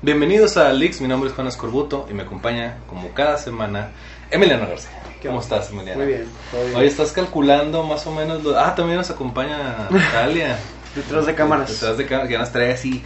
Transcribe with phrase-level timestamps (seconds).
[0.00, 3.90] Bienvenidos a Lix, mi nombre es Juan Escorbuto y me acompaña, como cada semana,
[4.30, 4.90] Emiliano García.
[5.22, 5.98] ¿Cómo estás, Emiliano?
[5.98, 6.76] Muy bien, todo bien.
[6.76, 8.44] Hoy estás calculando más o menos.
[8.44, 10.56] lo- Ah, también nos acompaña Talia.
[10.94, 11.70] Detrás de cámaras.
[11.72, 13.02] Detrás de cámaras, que nos trae así.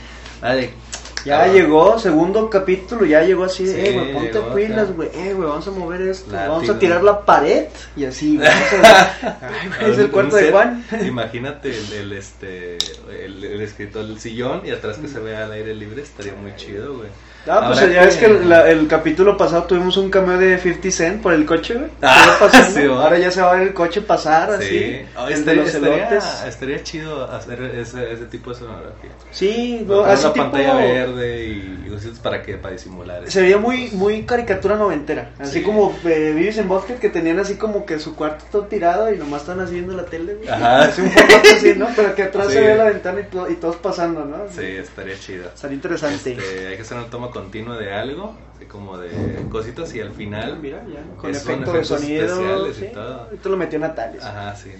[1.24, 5.32] Ya Ah, llegó, segundo capítulo, ya llegó así, Sí, eh, güey, ponte pilas, güey, eh,
[5.34, 6.52] güey, vamos a mover esto, Látigo.
[6.54, 7.64] vamos a tirar la pared,
[7.96, 8.48] y así, güey,
[9.80, 10.84] Ay, es el cuarto de Juan.
[11.04, 12.78] Imagínate el, el, este,
[13.24, 16.54] el, el escritor, el sillón y atrás que se vea al aire libre, estaría muy
[16.56, 17.08] chido, güey.
[17.44, 20.58] Ah, pues Habrá ya ves que el, la- el capítulo pasado tuvimos un cameo de
[20.58, 21.88] 50 Cent por el coche, güey.
[22.00, 22.38] Ah,
[22.72, 22.84] sí.
[22.84, 25.62] Ahora ya se va a ver el coche pasar, así, Sí, Oh, el de estaría,
[25.64, 29.10] los estaría, estaría chido hacer ese, ese tipo de escenografía.
[29.32, 30.34] Sí, No, así tipo...
[30.36, 33.30] pantalla verde y, y cositas para que para disimular.
[33.30, 35.30] Se veía muy, muy caricatura noventera.
[35.38, 35.62] Así Sí.
[35.62, 39.18] como eh, Vives en Bosque, que tenían así como que su cuarto todo tirado y
[39.18, 40.34] nomás están así viendo la tele.
[40.34, 40.48] güey.
[40.48, 40.82] Ajá.
[40.82, 41.88] Así un formato así, ¿no?
[41.96, 42.52] Pero que atrás Sí.
[42.54, 44.38] se ve la ventana y, to- y todos pasando, ¿no?
[44.50, 45.50] Sí, estaría chido.
[45.54, 46.32] Sería interesante.
[46.32, 49.10] Este, hay que hacer una toma continua de algo, así como de
[49.50, 50.58] cositas y al final.
[50.60, 52.24] Mira, ya, con Es- son efecto de efectos sonido.
[52.26, 53.20] especiales y todo.
[53.24, 54.20] Ahorita lo metió Natalia.
[54.28, 54.72] Ajá, sí.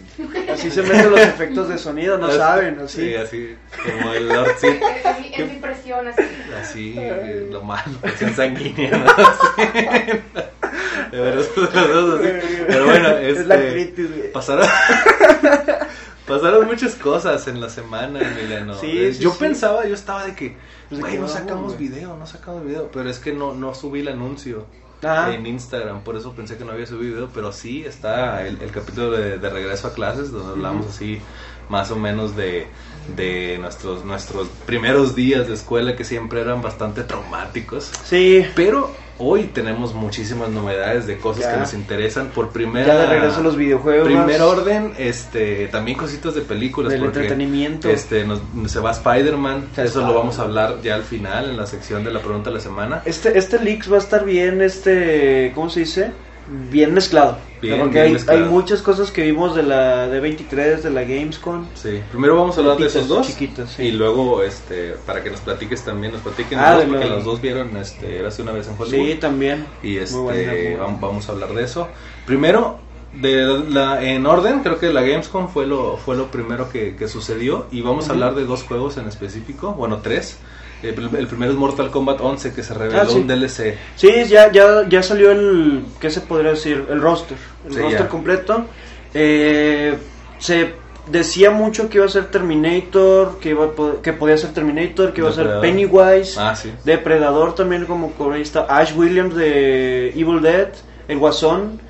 [0.53, 3.09] Así se meten los efectos de sonido, no saben, así.
[3.09, 4.67] Sí, así como el Lord sí,
[5.05, 6.23] Es mi, es mi presión así.
[6.61, 6.97] así
[7.51, 9.07] lo malo, presión sanguínea, ¿no?
[11.13, 11.17] Así.
[11.17, 12.29] De los dos así.
[12.67, 14.33] Pero bueno, es la este, critis, güey.
[14.33, 14.67] pasaron
[16.27, 18.75] pasaron muchas cosas en la semana, Emiliano.
[18.79, 19.37] Sí, Eh, sí, yo sí.
[19.41, 20.57] pensaba, yo estaba de que,
[20.89, 24.01] Pues, ¿de güey, no sacamos video, no sacamos video, pero es que no no subí
[24.01, 24.67] el anuncio.
[25.05, 28.63] Ah, en Instagram, por eso pensé que no había subido video, pero sí está el,
[28.63, 31.21] el capítulo de, de regreso a clases, donde hablamos así
[31.69, 32.69] más o menos de,
[33.17, 37.91] de nuestros, nuestros primeros días de escuela que siempre eran bastante traumáticos.
[38.05, 38.47] sí.
[38.55, 41.53] Pero hoy tenemos muchísimas novedades de cosas Ya.
[41.55, 44.07] que nos interesan por primera Ya de regreso a los videojuegos.
[44.07, 47.89] primer orden, este, también cositas de películas Del porque entretenimiento.
[47.89, 51.67] este nos, se va Spider-Man, eso lo vamos a hablar ya al final en la
[51.67, 53.03] sección de la pregunta de la semana.
[53.05, 56.11] Este, este Leaks va a estar bien, este, ¿cómo se dice?
[56.49, 57.39] Bien mezclado.
[57.61, 58.45] Bien, porque bien hay, mezclado.
[58.45, 61.67] hay muchas cosas que vimos de la de 23, de la Gamescom.
[61.75, 63.85] Sí, primero vamos a hablar de esos dos Chiquitos, sí.
[63.85, 67.09] y luego este para que nos platiques también, nos platiquen Ah, los de dos, porque
[67.09, 69.67] lo- los dos vieron este hace una vez en Hollywood Sí, también.
[69.83, 71.89] y este vamos a hablar de eso.
[72.27, 72.79] Primero
[73.15, 77.07] de la en orden, creo que la Gamescom fue lo fue lo primero que, que
[77.07, 80.39] sucedió y vamos a hablar de dos juegos en específico, bueno, tres.
[80.83, 83.19] El, primero es Mortal Kombat 11 que se reveló Ah, sí.
[83.19, 83.77] un DLC.
[83.97, 86.85] Sí, ya, ya, ya salió el, ¿qué se podría decir?
[86.91, 87.37] El roster.
[87.67, 88.09] El Sí, roster ya.
[88.09, 88.65] completo.
[89.15, 89.97] Eh,
[90.39, 90.75] se
[91.09, 95.21] decía mucho que iba a ser Terminator, que, iba a que podía ser Terminator, que
[95.21, 95.61] iba a ser.
[95.61, 96.39] Pennywise.
[96.39, 96.73] Ah, sí.
[96.85, 100.69] Depredador también como corista, Ash Williams de Evil Dead,
[101.09, 101.81] el Guasón.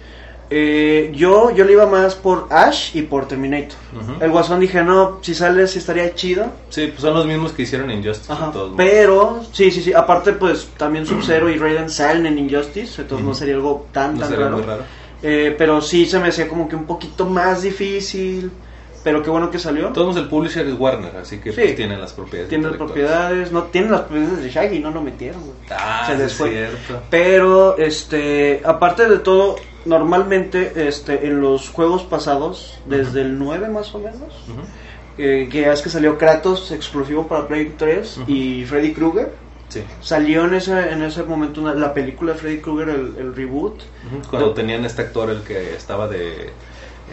[0.54, 3.78] Eh, yo, yo le iba más por Ash y por Terminator.
[4.20, 6.44] El Guasón dije, no, si sale, si estaría chido.
[6.68, 8.30] Sí, pues son los mismos que hicieron Injustice.
[8.30, 9.94] Ajá, todos pero, sí, sí, sí.
[9.94, 13.00] Aparte, pues también Sub-Zero y Raiden salen en Injustice.
[13.00, 14.56] Entonces no sería algo tan, no tan sería raro.
[14.58, 14.82] muy raro.
[15.22, 18.50] Eh, pero sí se me hacía como que un poquito más difícil.
[19.04, 19.88] Pero qué bueno que salió.
[19.88, 21.60] Todos el publisher es Warner, así que Sí.
[21.62, 22.48] pues, tienen las propiedades.
[22.50, 25.42] Tiene las propiedades, no tienen las propiedades de Shaggy, no lo metieron.
[25.70, 26.50] Ah, Se sí les es fue.
[26.50, 27.02] cierto.
[27.10, 33.94] Pero, este, aparte de todo, normalmente, este, en los juegos pasados, desde el 9 más
[33.94, 34.32] o menos,
[35.19, 38.31] eh, que es que salió Kratos exclusivo para Play 3 Ujú.
[38.32, 39.32] y Freddy Krueger,
[39.69, 39.82] Sí.
[40.03, 43.81] salió en ese, en ese momento una- la película de Freddy Krueger, el, el reboot,
[44.28, 46.50] Cuando tenían este actor, el que estaba de.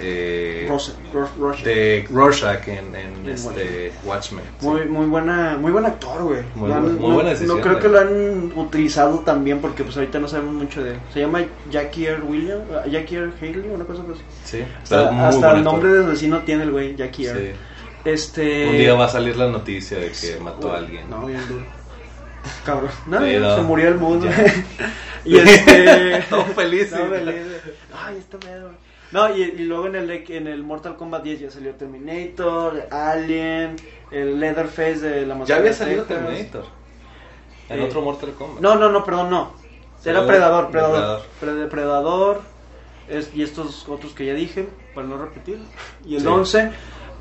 [0.01, 1.65] Eh, Rosa- Rorschach.
[1.65, 2.95] de Rorschach en,
[3.27, 4.43] este Watchmen.
[4.59, 4.65] sí.
[4.65, 6.41] Muy, muy buena, muy buen actor, güey.
[6.55, 9.59] Muy Lo han- bu- muy no, buena decisión, no creo que lo han utilizado también
[9.59, 10.99] porque pues ahorita no sabemos mucho de él.
[11.13, 12.21] Se llama Jackie R.
[12.21, 13.31] Williams, ah, Jackie R.
[13.41, 14.21] Haley, una cosa así.
[14.45, 17.39] Sí, Hasta, el nombre de vecino tiene el güey, Jackie R.
[17.51, 17.59] Sí.
[18.05, 18.67] Este.
[18.69, 21.09] Un día va a salir la noticia de que mató a alguien.
[21.09, 21.65] No, bien duro.
[22.65, 22.89] Cabrón.
[23.07, 23.55] No, Sí, ya, no.
[23.57, 24.27] se murió el mundo.
[25.25, 26.23] Y este.
[26.29, 26.89] Todo feliz.
[26.89, 26.95] Sí.
[27.09, 27.35] feliz.
[27.93, 28.71] Ay, está pedo.
[29.11, 33.75] No, y, y luego en el, en el Mortal Kombat 10 ya salió Terminator, Alien,
[34.11, 36.25] el Leatherface de la Ya había salido Texas.
[36.27, 36.65] Terminator.
[37.69, 38.61] En Eh, otro Mortal Kombat.
[38.61, 39.53] No, no, no, perdón, no.
[40.05, 40.95] Era Predador, Predador.
[40.95, 41.21] Depredador.
[41.39, 42.41] Pre- Depredador.
[43.09, 45.57] es- y estos otros que ya dije, para no repetir.
[46.05, 46.27] Y el Sí.
[46.27, 46.71] 11,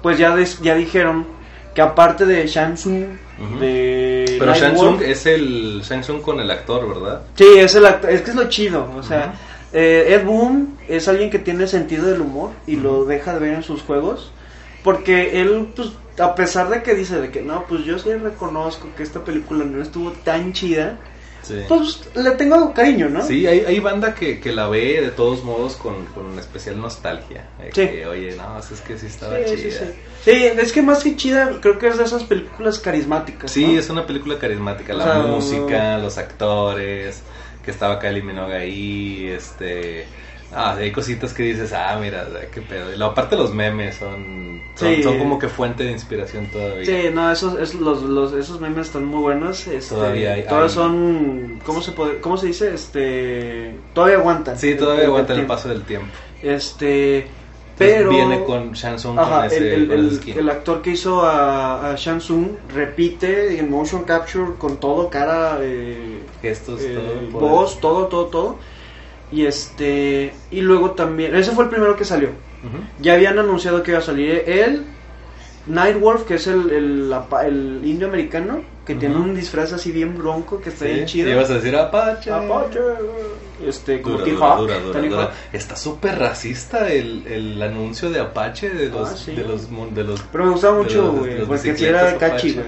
[0.02, 1.26] pues ya, des- ya dijeron
[1.74, 3.04] que aparte de Shang Tsung,
[3.42, 3.58] Ujú.
[3.58, 7.22] de Pero Tsung es el Shang Tsung con el actor, ¿verdad?
[7.36, 9.36] Sí, es el actor, es que es lo chido, o sea, Ujú.
[9.72, 13.54] Eh, Ed Boon es alguien que tiene sentido del humor y lo deja de ver
[13.54, 14.30] en sus juegos,
[14.82, 18.88] porque él, pues, a pesar de que dice de que no, pues yo sí reconozco
[18.96, 20.98] que esta película no estuvo tan chida,
[21.40, 21.60] Sí.
[21.68, 23.22] pues le tengo cariño, ¿no?
[23.22, 27.48] Sí, hay, hay banda que, que la ve de todos modos con, con especial nostalgia.
[27.60, 27.86] eh, Sí.
[27.88, 29.56] que, oye, no, es que sí estaba Sí, chida.
[29.56, 29.84] sí, sí.
[30.24, 33.50] Sí, es que más que chida, creo que es de esas películas carismáticas.
[33.52, 33.78] Sí, ¿no?
[33.78, 34.92] es una película carismática.
[34.92, 37.22] La O sea, música, los actores,
[37.64, 40.06] que estaba Kylie Minogue ahí, este...
[40.50, 42.94] Ah, hay cositas que dices, ah, mira, qué pedo.
[42.96, 45.02] Y aparte los memes son, son, Sí.
[45.02, 46.86] son como que fuente de inspiración todavía.
[46.86, 49.66] Sí, no, esos, esos, los, los- esos memes están muy buenos.
[49.66, 52.72] Este, Todavía hay- todos hay- son, ¿cómo se puede, cómo se dice?
[52.72, 54.58] Este, todavía aguantan.
[54.58, 56.08] Sí, todavía aguanta el paso del tiempo.
[56.42, 57.28] Este,
[57.78, 63.58] pero Viene con Shansung Ajá, con ese, el, con actor que hizo a, Tsung repite
[63.58, 67.40] en motion capture con todo, cara, eh, Gestos, eh, todo.
[67.40, 68.56] voz, todo, todo, todo.
[69.30, 72.30] Y este, y luego también, ese fue el primero que salió.
[73.00, 74.84] Ya habían anunciado que iba a salir él,
[75.68, 80.60] Nightwolf, que es el, el, el indio americano, que tiene un disfraz así bien bronco,
[80.60, 81.30] que está Sí, bien chido.
[81.30, 82.30] ibas a decir Apache.
[82.30, 82.78] Apache,
[83.66, 85.30] este, como Dura.
[85.52, 89.32] Está súper racista el, el anuncio de Apache de los, Ah, sí.
[89.34, 92.52] de los, de los Pero me gustaba de mucho, güey, porque era catchy, Apache.
[92.54, 92.66] güey.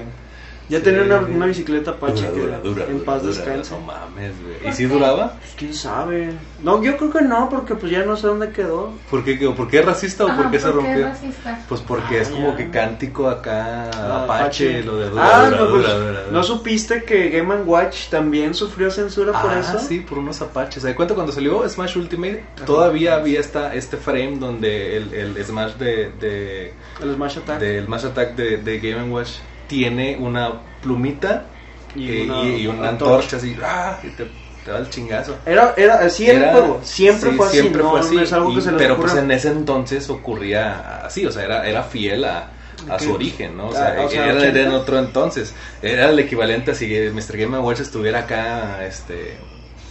[0.70, 0.84] Ya Sí.
[0.84, 3.72] tenía una, una bicicleta Apache Dura, que dura, dura, en paz dura, descanse.
[3.74, 4.54] No mames, güey.
[4.60, 5.32] ¿Y ¿Por si duraba?
[5.32, 6.32] Pues, ¿Quién sabe?
[6.62, 8.92] No, yo creo que no, porque pues ya no sé dónde quedó.
[9.10, 9.54] ¿Por qué, quedó?
[9.54, 10.94] ¿Por qué es racista o Ajá, por qué se ¿por rompió?
[11.08, 11.64] es racista?
[11.68, 12.56] Pues porque Ah, es como ya.
[12.56, 16.32] que cántico acá, Ah, Apache, lo de dura, ah, dura, no, pues, dura, dura, dura.
[16.32, 19.78] ¿no supiste que Game Watch también sufrió censura por Ah, eso?
[19.80, 20.82] sí, por unos apaches.
[20.84, 22.44] ¿Se cuenta cuando salió Smash Ultimate?
[22.64, 26.72] Todavía había esta, este frame donde el, el Smash de, de,
[27.02, 27.58] El Smash Attack.
[27.58, 29.30] del Smash Attack de, de Game Watch
[29.70, 30.52] tiene una
[30.82, 31.44] plumita
[31.94, 33.36] Y y, una- y- y una antorcha.
[33.36, 33.98] antorcha así, ¡ah!
[34.02, 34.26] y te,
[34.64, 35.36] te da el chingazo.
[35.46, 36.80] Era, era, así era, el juego.
[36.82, 37.58] Siempre sí, fue así.
[37.60, 39.10] siempre no, fue así, no es algo y- que se les pero ocurra.
[39.12, 42.50] pues en ese entonces ocurría así, o sea, era, era fiel a,
[42.88, 43.68] a su origen, ¿no?
[43.68, 44.76] O Ah, sea, o sea, era, era en 80.
[44.76, 45.54] otro entonces.
[45.82, 47.36] Era el equivalente a si Mr.
[47.36, 49.36] Game Watch estuviera acá, este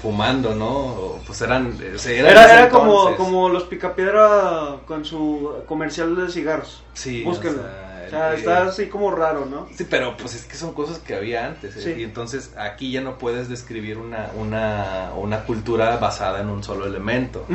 [0.01, 1.19] fumando, ¿no?
[1.27, 6.83] Pues eran, o sea, era, Era, como, como los Picapiedra con su comercial de cigarros.
[6.93, 7.59] Sí, Búsquenlo.
[7.59, 9.67] o sea, O sea, el- está así como raro, ¿no?
[9.75, 11.75] Sí, pero pues es que son cosas que había antes.
[11.77, 11.81] ¿eh?
[11.81, 12.01] Sí.
[12.01, 16.85] Y entonces aquí ya no puedes describir una, una, una cultura basada en un solo
[16.85, 17.45] elemento.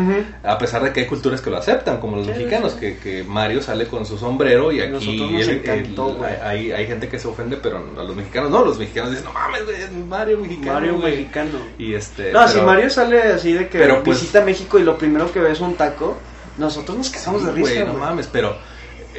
[0.43, 2.79] A pesar de que hay culturas que lo aceptan, como los Sí, mexicanos, sí.
[2.81, 6.33] Que, que Mario sale con su sombrero y aquí nos encantó, güey.
[6.43, 8.65] hay, hay gente que se ofende, pero a los mexicanos no.
[8.65, 10.73] Los mexicanos dicen, no mames, güey, es Mario mexicano.
[10.75, 11.17] Mario güey".
[11.17, 11.59] mexicano.
[11.79, 14.83] Y este, No, pero- si Mario sale así de que pero, pues- visita México y
[14.83, 16.17] lo primero que ve es un taco,
[16.59, 17.85] nosotros nos Sí, quedamos de güey, risa.
[17.85, 18.05] no güey.
[18.05, 18.57] mames, pero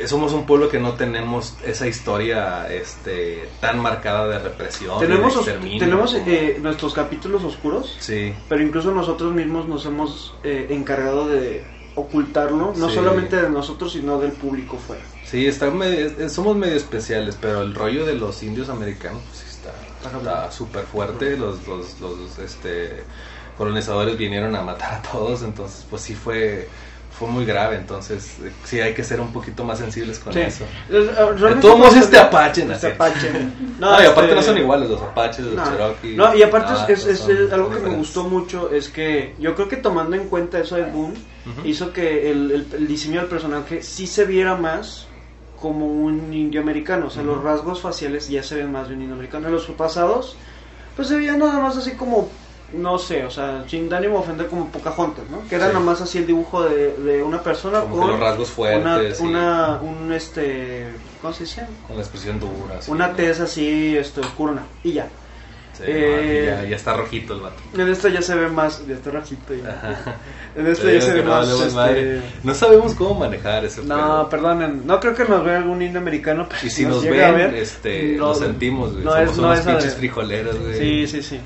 [0.08, 4.98] somos un pueblo que no tenemos esa historia este tan marcada de represión.
[4.98, 5.46] y de Tenemos,
[5.80, 8.34] tenemos como- eh, nuestros capítulos oscuros, Sí.
[8.50, 11.64] pero incluso nosotros mismos nos hemos eh, encargado de
[11.96, 12.96] ocultarlo, no Sí.
[12.96, 15.02] solamente de nosotros, sino del público fuera.
[15.26, 19.46] Sí, está medio- eh, somos medio especiales, pero el rollo de los indios americanos pues,
[19.48, 21.36] está súper fuerte.
[21.38, 23.04] Los, los, los este,
[23.58, 26.68] colonizadores vinieron a matar a todos, entonces pues sí fue
[27.18, 30.42] fue muy grave, entonces eh, sí hay que ser un poquito más sensibles con Sí.
[30.42, 30.66] eso.
[30.90, 32.74] Es- eh, todos modos, este Apache, ¿no?
[32.74, 33.32] Este Apache.
[33.80, 36.16] No, y aparte este- no son iguales los apaches, los No, Cherokee.
[36.16, 39.56] no, y aparte Ah, es, es- es algo que me gustó mucho, es que yo
[39.56, 41.14] creo que tomando en cuenta eso de Boom,
[41.64, 45.08] hizo que el, el- el diseño del personaje sí se viera más
[45.62, 49.02] como un indio americano, o sea, los rasgos faciales ya se ven más de un
[49.02, 49.48] indio americano.
[49.48, 50.36] En los pasados,
[50.96, 52.30] pues se veía nada más así como,
[52.74, 55.48] no sé, o sea, sin ánimo de ofender como Pocahontas, ¿no?
[55.48, 55.74] Que era Sí.
[55.74, 59.20] nada más así el dibujo de, de una persona Como con los rasgos fuertes.
[59.20, 60.88] una, una, un este,
[61.22, 61.66] ¿cómo se dice?
[61.88, 62.80] Con la expresión dura.
[62.88, 63.16] Una ¿no?
[63.16, 65.08] tez así, este, oscurona, y ya.
[65.78, 67.56] Sí, Eh, no, ya, ya está rojito el vato.
[67.78, 70.18] En esta ya se ve más, ya está rojito ya.
[70.56, 72.22] En esta ya se ve más, este.
[72.44, 76.48] No sabemos cómo manejar ese No, perdonen, no creo que nos vea algún indio americano.
[76.50, 79.04] pero Y si nos a ven, ver, este, no- lo sentimos, güey.
[79.04, 79.98] no Somos es- no unos es pinches adrede.
[80.00, 80.78] frijoleros, güey.
[80.80, 81.40] Sí, sí, sí.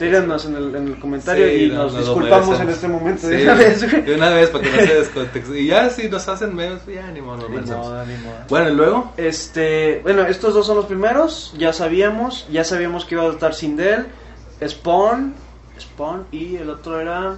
[0.00, 3.22] Díganos en el, en el comentario Sí, y no, nos disculpamos en este momento.
[3.28, 4.02] Sí, de una vez, güey.
[4.02, 5.60] De una vez, para que no se descontexte.
[5.60, 7.86] Y ya, si nos hacen memes, pues ya, ni modo, nos Ni merecemos.
[7.86, 8.34] modo, ni modo.
[8.48, 13.14] Bueno, y luego, Este, bueno, estos dos son los primeros, ya sabíamos, ya sabíamos que
[13.16, 14.06] iba a estar Sindel,
[14.66, 15.34] Spawn,
[15.78, 17.36] Spawn y el otro era,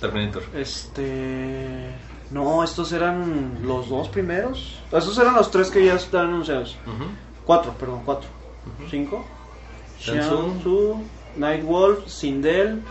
[0.00, 0.42] Terminator.
[0.54, 1.92] este,
[2.30, 7.04] no, estos eran los dos primeros, estos eran los tres que ya están anunciados, Ujú.
[7.44, 8.28] cuatro, perdón, cuatro,
[8.90, 9.24] cinco,
[10.00, 11.02] Shang Tzu,
[11.36, 12.82] Nightwolf, Sindel,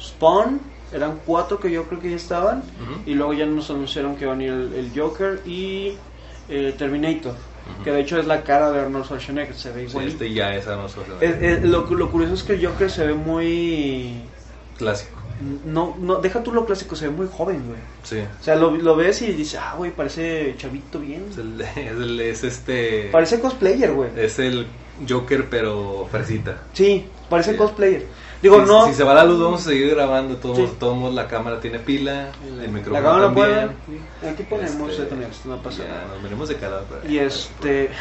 [0.00, 0.60] Spawn,
[0.92, 2.62] eran cuatro que yo creo que ya estaban,
[3.06, 5.96] y luego ya nos anunciaron que va a venir el, el Joker y
[6.48, 7.34] eh, Terminator.
[7.84, 10.08] Que de hecho es la cara de Arnold Schwarzenegger, se ve Sí, igual.
[10.08, 11.16] este ya es a nosotros.
[11.62, 14.22] lo, lo curioso es que el Joker se ve muy...
[14.78, 15.16] Clásico.
[15.66, 17.78] No, no, deja tú lo clásico, se ve muy joven, güey.
[18.02, 18.18] Sí.
[18.40, 21.26] O sea, lo, lo ves y dices, ah, güey, parece chavito bien.
[21.30, 23.08] Es, el, es, el- es este.
[23.12, 24.10] Parece cosplayer, güey.
[24.16, 24.66] Es el
[25.06, 26.62] Joker, pero fresita.
[26.72, 27.56] Sí, parece Sí.
[27.58, 28.06] cosplayer.
[28.42, 28.86] Digo, si, no.
[28.86, 30.36] si se va la luz, vamos a seguir grabando.
[30.36, 30.68] Todos, Sí.
[30.78, 33.72] todos la cámara tiene pila, el la micrófono cámara también.
[34.20, 34.30] puede.
[34.32, 36.04] Aquí ponemos Este, Ethernet, no pasa ya, nada.
[36.14, 36.80] Nos venimos de cara.
[36.88, 37.90] pero- Y este.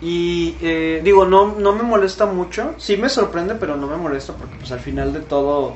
[0.00, 2.74] Y eh, digo, no, no me molesta mucho.
[2.76, 5.74] Sí me sorprende, pero no me molesta porque, pues al final de todo,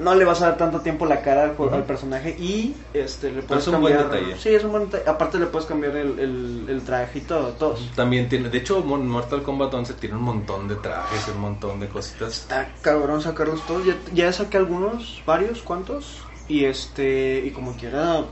[0.00, 2.36] no le vas a dar tanto tiempo la cara al, personaje.
[2.38, 4.36] Y este, le puedes es un buen detalle.
[4.38, 5.08] Sí, es un buen detalle.
[5.08, 7.48] Aparte, le puedes cambiar el, el, el traje y todo.
[7.50, 7.90] Todos.
[7.94, 11.88] También tiene, de hecho, Mortal Kombat 11 tiene un montón de trajes, un montón de
[11.88, 12.40] cositas.
[12.40, 13.84] Está cabrón sacarlos todos.
[13.86, 16.18] Ya, ya saqué algunos, varios, ¿cuántos?
[16.48, 18.24] Y este, y como quiera.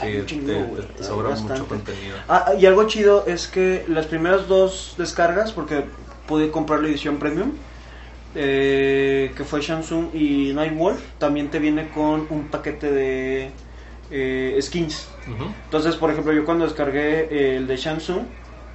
[0.00, 1.54] Sí, chingo, te, te sobra bastante.
[1.54, 2.16] mucho contenido.
[2.28, 5.86] Ah, y algo chido es que las primeras dos descargas, porque
[6.26, 7.52] pude comprar la edición premium,
[8.36, 13.50] eh, que fue Samsung y Nightwolf, también te viene con un paquete de
[14.10, 15.08] eh, skins.
[15.64, 18.26] Entonces, por ejemplo, yo cuando descargué eh, el de Samsung,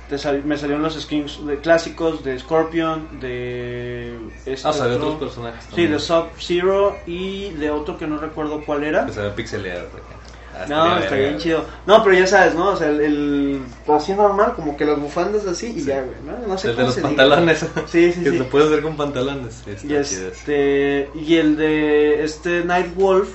[0.10, 4.20] te sal- me salieron los skins de clásicos de Scorpion, de...
[4.46, 5.92] este Ah, o sea, de otro- otros personajes Sí, también.
[5.94, 9.06] de Sub-Zero y de otro que no recuerdo cuál era.
[9.06, 9.88] Que se ve pixeleado.
[9.96, 10.21] Ah,
[10.68, 11.66] No, estaría bien chido.
[11.86, 12.70] No, pero ya sabes, ¿no?
[12.70, 15.86] O sea, el, el así normal, como que las bufandas así y Sí.
[15.88, 16.48] ya, güey, ¿no?
[16.48, 17.10] No sé El de los se diga.
[17.10, 17.60] pantalones.
[17.88, 18.38] Sí, sí, que sí.
[18.38, 19.64] se puede hacer con pantalones.
[19.68, 23.30] Está Y este y el de este Nightwolf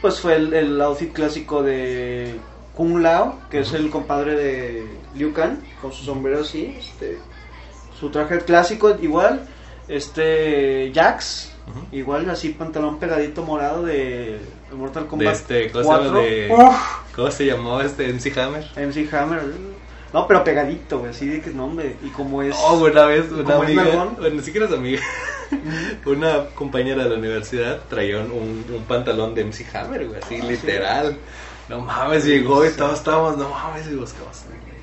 [0.00, 2.36] pues fue el, el outfit clásico de
[2.76, 7.18] Kung Lao, que es el compadre de Liu Kang con su sombrero así, este
[7.98, 9.40] su traje clásico igual,
[9.88, 11.50] este Jax
[11.92, 14.38] igual así pantalón pegadito morado de
[14.72, 16.10] Mortal De Kombat este, ¿cómo se llama?
[16.12, 16.20] 4.
[16.20, 16.48] De.
[17.16, 18.64] ¿Cómo se llamó este MC Hammer?
[18.76, 19.42] MC Hammer.
[20.12, 21.96] No, pero pegadito, güey, así de que nombre.
[22.02, 22.54] Y como es.
[22.58, 25.02] Oh, una vez una ¿Cómo es amiga, bueno, ni siquiera es amiga,
[26.06, 31.16] una compañera de la universidad traía un, un- pantalón de MC Hammer, güey, así literal.
[31.68, 34.38] No mames, llegó y todos estábamos, no mames, y buscamos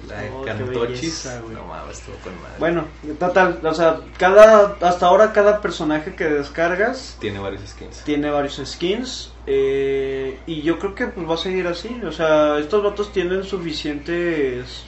[0.08, 1.00] la de Oh, qué Cantochis.
[1.02, 1.56] belleza, güey.
[1.56, 2.56] No mames, estuvo con madre.
[2.60, 2.86] Bueno,
[3.20, 4.78] total, o sea, cada.
[4.82, 8.02] Hasta ahora, cada personaje que descargas Tiene varios skins.
[8.04, 9.32] tiene varios skins.
[9.48, 12.02] eh, y yo creo que pues va a seguir así.
[12.06, 14.84] O sea, estos vatos tienen suficientes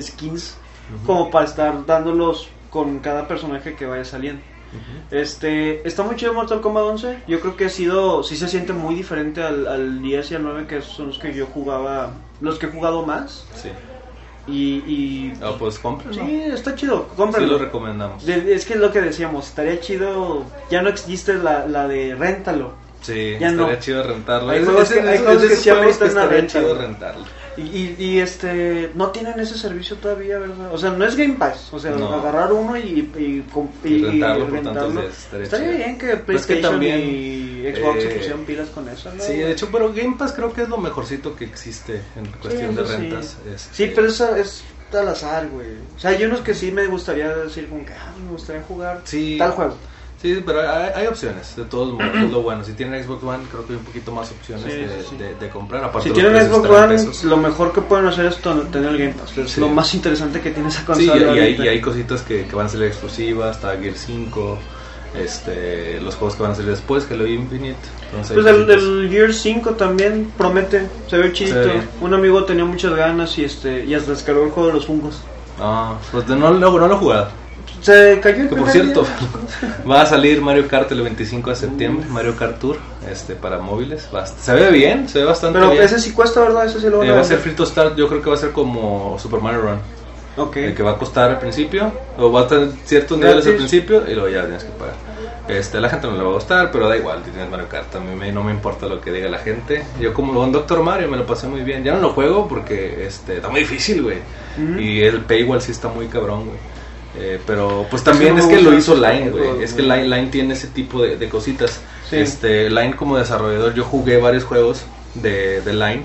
[0.00, 0.56] skins
[1.06, 4.42] como para estar dándolos con cada personaje que vaya saliendo.
[5.10, 7.18] Este, está muy chido Mortal Kombat 11.
[7.28, 10.42] Yo creo que ha sido, sí se siente muy diferente al, al 10 y al
[10.44, 13.46] 9, que son los que yo jugaba, los que he jugado más.
[13.54, 13.68] Sí.
[14.48, 16.14] Y, y Ah, pues cómpralo.
[16.14, 17.52] sí, está chido, Sí cómprenlo.
[17.52, 18.26] lo recomendamos.
[18.26, 22.72] Es que es lo que decíamos, estaría chido, ya no existe la, la de réntalo.
[23.02, 23.80] Sí, Ya estaría no.
[23.80, 24.50] chido rentarlo.
[24.50, 25.62] Hay juegos que- hay juegos que sí
[26.12, 27.24] una estaría renta, chido rentarlo.
[27.56, 30.72] Y, y, y, este, no tienen ese servicio todavía, ¿verdad?
[30.72, 32.12] O sea, no es Game Pass, o sea, No.
[32.14, 33.44] agarrar uno y, y,
[33.84, 37.51] Y rentarlo por tantos días, estaría Estaría bien que Pero es que PlayStation también, y
[37.62, 39.22] Xbox se eh, pusieran pilas con eso, ¿no?
[39.22, 42.74] Sí, de hecho, pero Game Pass creo que es lo mejorcito que existe en cuestión
[42.74, 42.92] de sí.
[42.92, 43.36] rentas.
[43.52, 45.68] este, Sí, pero eso es al azar, güey.
[45.96, 49.00] O sea, hay unos que sí me gustaría decir como que, ah, me gustaría jugar
[49.04, 49.36] Sí.
[49.38, 49.76] tal juego.
[50.20, 52.62] Sí, pero hay, hay opciones, de todos modos, es lo bueno.
[52.64, 55.16] Si tienen Xbox One, creo que hay un poquito más opciones Sí, de, sí, sí.
[55.16, 55.82] de- de comprar.
[55.82, 57.24] Aparte Si los tienen Xbox One, pesos.
[57.24, 59.36] lo mejor que pueden hacer es tener el Game Pass.
[59.36, 59.60] Es Sí.
[59.60, 61.16] lo más interesante que tiene esa Sí, consola.
[61.32, 64.58] y, y hay, y hay cositas que, que van a salir exclusivas, está Gear 5,
[65.16, 67.76] este, los juegos que van a salir después, Halo Infinite.
[68.10, 71.62] Entonces Pues el, el Gear 5 también promete, se ve chidito.
[71.64, 71.72] Se.
[72.00, 75.20] Un amigo tenía muchas ganas y este y hasta descargó el juego de los fungos.
[75.60, 77.28] Ah, pues de- no, no, no lo he jugado.
[77.80, 79.78] Se cayó el Que por cierto, día.
[79.90, 82.76] va a salir Mario Kart el 25 de septiembre, Mario Kart Tour,
[83.10, 84.08] este, para móviles.
[84.40, 85.82] Se ve bien, se ve bastante Pero bien.
[85.82, 86.66] ese sí cuesta, ¿verdad?
[86.66, 88.28] Ese sí lo van Eh, a va a ser free to start, yo creo que
[88.30, 89.78] va a ser como Super Mario Run.
[90.36, 90.56] Ok.
[90.56, 94.02] El que va a costar al principio, o va a tener ciertos niveles al principio
[94.08, 94.94] y luego ya tienes que pagar.
[95.48, 98.00] Este, la gente no le va a gustar, pero da igual, tienes Mario Kart, a
[98.00, 99.82] mí me- no me importa lo que diga la gente.
[100.00, 101.82] Yo como con Doctor Mario me lo pasé muy bien.
[101.84, 104.18] Ya no lo juego porque este, está muy difícil, güey.
[104.78, 106.58] Y el paywall sí está muy cabrón, güey.
[107.18, 109.62] Eh, pero pues también es que lo hizo Line, güey.
[109.62, 109.82] Es que.
[109.82, 111.80] Line, Line tiene ese tipo de, de cositas.
[112.08, 112.16] Sí.
[112.16, 114.84] Este, Line como desarrollador, yo jugué varios juegos
[115.14, 116.04] de, de Line.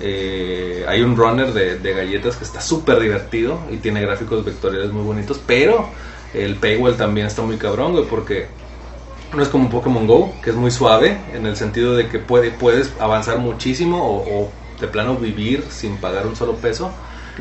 [0.00, 4.92] Eh, hay un runner de, de galletas que está súper divertido y tiene gráficos vectoriales
[4.92, 5.88] muy bonitos, pero
[6.34, 8.46] el paywall también está muy cabrón, güey, porque
[9.34, 12.50] no es como Pokémon Go, que es muy suave en el sentido de que puede,
[12.50, 16.92] puedes avanzar muchísimo o, o de plano vivir sin pagar un solo peso.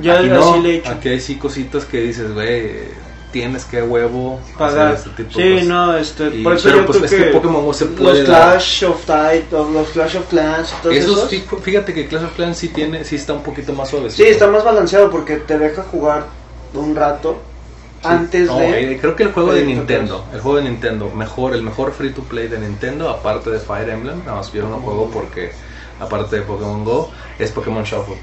[0.01, 0.91] Ya aquí no, le he hecho.
[0.91, 2.89] aquí hay sí cositas que dices, güey,
[3.31, 4.93] tienes que huevo Pagar.
[4.93, 5.67] hacer este tipo de Sí, cosas.
[5.67, 8.19] no, este, Y- por eso pero yo pues creo es que Pokémon Go se puede
[8.19, 8.25] los.
[8.27, 12.57] Clash of Tide, los Clash of Clans, Esos, esos, fí- fíjate que Clash of Clans
[12.57, 14.09] sí tiene, sí está un poquito más suave.
[14.09, 16.25] sí, está más balanceado porque te deja jugar
[16.73, 17.37] un rato
[18.03, 18.93] antes No, de...
[18.93, 21.91] eh, creo que el juego de de Nintendo, el juego de Nintendo, mejor, el mejor
[21.93, 25.51] free to play de Nintendo, aparte de Fire Emblem, nada más vieron un juego porque,
[25.99, 28.17] aparte de Pokémon Go, es Pokémon Shuffle.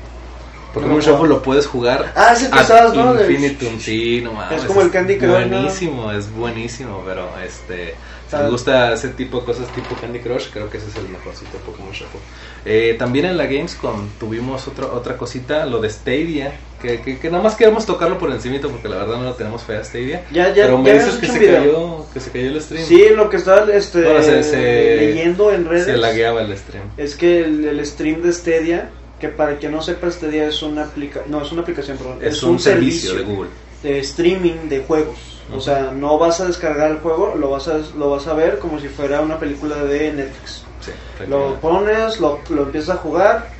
[0.74, 3.14] Pokémon No, Shuffle lo puedes jugar Ah, es el que ad estabas, ¿no?
[3.20, 4.60] Infinitum, sí, no mames.
[4.60, 5.30] Es como el Candy Crush.
[5.30, 7.94] Buenísimo, es buenísimo, pero este,
[8.26, 11.08] está- les gusta ese tipo de cosas tipo Candy Crush, creo que ese es el
[11.08, 12.20] mejorcito Pokémon Shuffle.
[12.66, 16.52] Eh, también en la Gamescom tuvimos otra otra cosita, lo de Stadia,
[16.82, 19.62] que, que, que nada más queremos tocarlo por encimito porque la verdad no lo tenemos
[19.62, 20.24] fea Stadia.
[20.32, 21.58] Ya, ya, pero me ya dices que se, un video.
[21.60, 22.84] cayó, que se cayó el stream.
[22.84, 26.84] Sí, lo que estaba este, Bueno, se- se- leyendo en redes Se lagueaba el stream.
[26.96, 28.90] es que el, el stream de Stadia,
[29.24, 32.18] que para el que no sepa Stadia es una aplica no es una aplicación, perdón,
[32.20, 33.50] Es, un, servicio, de Google.
[33.82, 35.16] de streaming de juegos.
[35.54, 38.58] O sea, no vas a descargar el juego, lo vas a lo vas a ver
[38.58, 40.62] como si fuera una película de Netflix.
[40.80, 40.92] Sí,
[41.28, 43.50] Lo pones, lo, lo empiezas a jugar,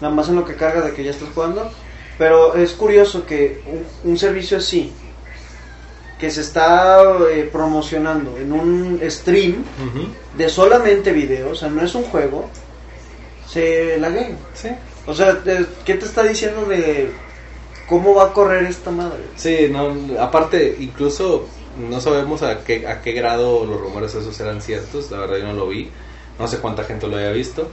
[0.00, 1.70] nada más en lo que carga de que ya estás jugando.
[2.16, 4.92] Pero es curioso que un, un servicio así,
[6.18, 9.64] que se está eh, promocionando en un stream
[10.36, 12.48] de solamente video, o sea, no es un juego,
[13.46, 14.36] se laguea.
[14.54, 14.68] Sí.
[15.06, 15.42] O sea,
[15.84, 17.10] ¿qué te está diciendo de
[17.88, 19.22] cómo va a correr esta madre?
[19.36, 24.60] Sí, no, aparte, incluso no sabemos a qué, a qué grado los rumores esos eran
[24.60, 25.90] ciertos, la verdad yo no lo vi,
[26.38, 27.68] no sé cuánta gente lo haya visto,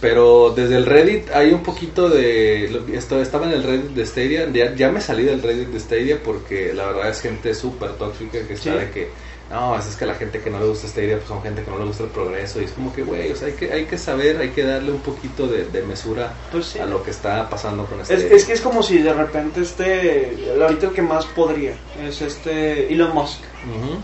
[0.00, 4.48] pero desde el Reddit hay un poquito de, esto, estaba en el Reddit de Stadia,
[4.52, 8.46] ya, ya me salí del Reddit de Stadia porque la verdad es gente súper tóxica
[8.46, 8.78] que está Sí.
[8.78, 9.08] de que,
[9.50, 11.78] no, es que la gente que no le gusta Stadia pues son gente que no
[11.78, 13.98] le gusta el progreso y es como que, güey, o sea, hay que, hay que
[13.98, 16.78] saber, hay que darle un poquito de, de mesura Pues sí.
[16.78, 18.28] a lo que está pasando con Es, Stadia.
[18.28, 22.92] es que es como si de repente este, ahorita el que más podría es este
[22.92, 23.40] Elon Musk.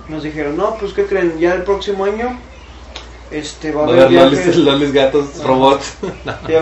[0.09, 1.39] Nos dijeron, no, pues ¿qué creen?
[1.39, 2.39] Ya el próximo año
[3.31, 4.57] este, va a Va a haber viajes...
[4.57, 5.95] lolis, gatos, robots.
[6.47, 6.55] Sí,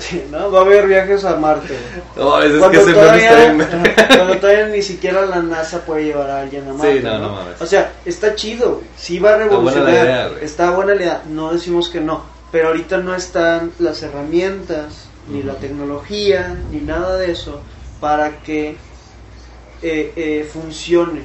[0.00, 0.50] sí, ¿no?
[0.50, 1.76] Va a haber viajes a Marte.
[2.16, 6.30] No, es, que Cuando meme todavía, está cuando todavía ni siquiera la NASA puede llevar
[6.30, 7.00] a alguien a Marte.
[7.00, 7.60] no, no mames.
[7.60, 8.86] O sea, está chido, güey.
[8.96, 9.92] sí va a buena la revolucionar.
[9.94, 10.44] idea, güey.
[10.44, 12.24] está buena la idea, no decimos que no.
[12.50, 17.60] Pero ahorita no están las herramientas, ni la tecnología, ni nada de eso
[18.00, 18.76] para que
[19.82, 21.22] eh, eh, funcione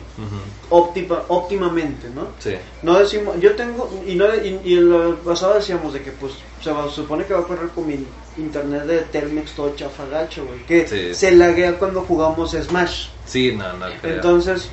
[0.70, 2.28] óptima, óptimamente, ¿no?
[2.40, 2.56] Sí.
[2.82, 6.34] No decimos, yo tengo, y, no, y, y en lo pasado decíamos de que pues
[6.62, 8.06] se va- supone que va a correr con mi
[8.38, 11.14] internet de Telmex todo chafagacho, güey, que Sí.
[11.16, 13.08] se laguea cuando jugamos Smash.
[13.26, 13.86] Sí, no, no.
[14.02, 14.16] creo.
[14.16, 14.70] Entonces,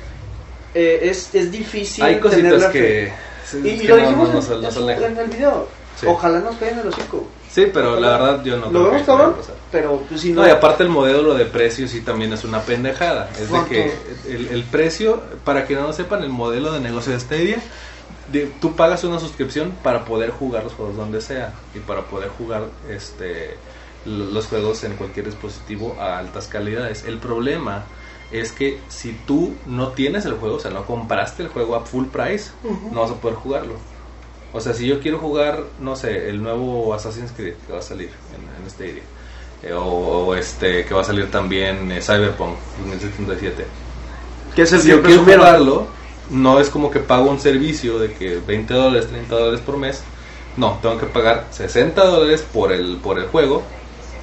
[0.73, 2.79] eh, es, es difícil hay tener cositas la fe.
[2.79, 3.13] que.
[3.49, 5.67] sí, Y, lo dijimos no- no no en el video.
[5.99, 6.05] Sí.
[6.07, 7.25] Ojalá nos caigan el hocico.
[7.55, 9.55] Sí, pero la verdad yo no Lo creo vemos que cabrón, pasar.
[9.71, 10.41] pero pues si no...
[10.41, 13.29] No, y aparte el modelo de precio sí también es una pendejada.
[13.39, 13.93] Es de que
[14.29, 17.57] el, el precio, para que no lo sepan, el modelo de negocio de Stadia,
[18.27, 22.27] de- tú pagas una suscripción para poder jugar los juegos donde sea y para poder
[22.27, 23.55] jugar este
[24.03, 27.05] lo- los juegos en cualquier dispositivo a altas calidades.
[27.05, 27.85] El problema
[28.33, 31.85] es que si tú no tienes el juego, o sea, no compraste el juego a
[31.85, 32.51] full price,
[32.91, 33.75] no vas a poder jugarlo.
[34.55, 37.81] O sea, si yo quiero jugar, no sé, el nuevo Assassin's Creed que va a
[37.81, 39.03] salir en, en Stadia,
[39.61, 43.65] eh, o, o este que va a salir también eh, Cyberpunk 2077.
[44.55, 45.87] que es el Si yo quiero jugarlo,
[46.29, 50.01] no es como que pago un servicio de que 20 dólares, 30 dólares por mes.
[50.55, 53.61] No, tengo que pagar 60 dólares por el, por el juego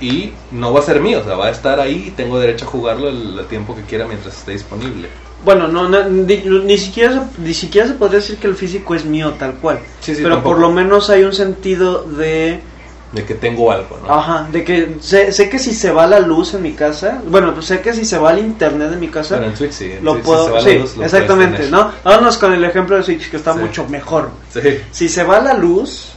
[0.01, 2.65] y no va a ser mío, o sea, va a estar ahí y tengo derecho
[2.65, 5.11] a jugarlo el, el tiempo que quiera mientras esté disponible.
[5.45, 8.95] Bueno, no, no, ni, ni siquiera se- ni siquiera se podría decir que el físico
[8.95, 9.81] es mío tal cual.
[10.01, 10.55] Sí, sí, pero tampoco.
[10.55, 12.61] por lo menos hay un sentido de
[13.13, 14.13] De que tengo algo, ¿no?
[14.15, 17.53] Ajá, de que sé, sé que si se va la luz en mi casa, bueno,
[17.53, 19.93] pues sé que si se va el internet de mi casa, Pero en Switch sí.
[19.93, 21.71] en lo Switch, si puedo, se va la sí, luz, lo puedes exactamente.
[21.71, 21.91] ¿no?
[22.05, 23.59] Vámonos con el ejemplo de Switch que está Sí.
[23.59, 24.31] mucho mejor.
[24.53, 24.61] Sí.
[24.93, 26.11] Si se va la luz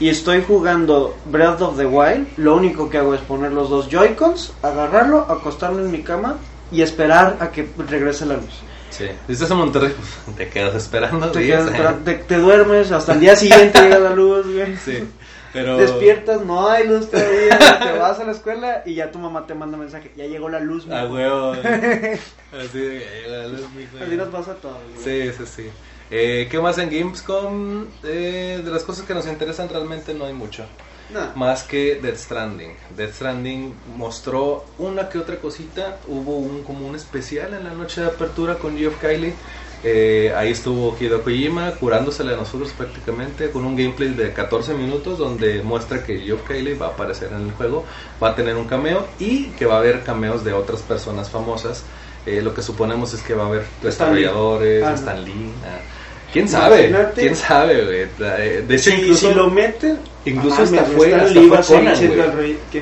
[0.00, 3.88] y estoy jugando Breath of the Wild, lo único que hago es poner los dos
[3.90, 6.36] Joy-Cons, agarrarlo, acostarme en mi cama
[6.72, 8.60] y esperar a que regrese la luz.
[8.90, 9.06] Sí.
[9.26, 11.30] Si estás en Monterrey, pues te quedas esperando.
[11.30, 11.76] Te, días, quedas ¿eh?
[11.76, 14.76] esperando- te- te duermes, hasta el día siguiente llega la luz, güey.
[14.84, 15.04] Sí.
[15.52, 15.76] Pero.
[15.76, 19.54] Despiertas, no hay luz todavía, te vas a la escuela y ya tu mamá te
[19.54, 20.86] manda mensaje, ya llegó la luz.
[20.90, 21.14] A mijo".
[21.14, 21.52] huevo.
[21.52, 24.02] Así de que la luz, mijo.
[24.02, 24.78] Así nos pasa a todos.
[24.94, 25.30] güey.
[25.30, 25.70] Sí, sí, sí.
[26.10, 27.84] Eh, ¿Qué más en Gamescom?
[28.02, 30.64] Eh, de las cosas que nos interesan realmente no hay mucho.
[31.34, 32.72] Más que Death Stranding.
[32.96, 35.98] Death Stranding mostró una que otra cosita.
[36.08, 39.34] Hubo un como un especial en la noche de apertura con Geoff Kylie.
[39.84, 45.18] Eh, ahí estuvo Hideo Kojima curándosele a nosotros prácticamente con un gameplay de 14 minutos
[45.18, 47.84] donde muestra que Geoff Kylie va a aparecer en el juego,
[48.22, 51.82] va a tener un cameo y que va a haber cameos de otras personas famosas.
[52.26, 54.22] Eh, lo que suponemos es que va a haber Stan Lee.
[54.22, 54.94] desarrolladores, Ah.
[54.94, 55.52] Stan Lee.
[55.64, 55.80] ah.
[56.32, 56.88] ¿Quién sabe?
[56.88, 57.20] Imagínate.
[57.20, 58.00] ¿Quién sabe, güey?
[58.40, 59.28] Eh, De hecho, si, incluso...
[59.28, 61.62] si lo meten, incluso ah, hasta fue- hasta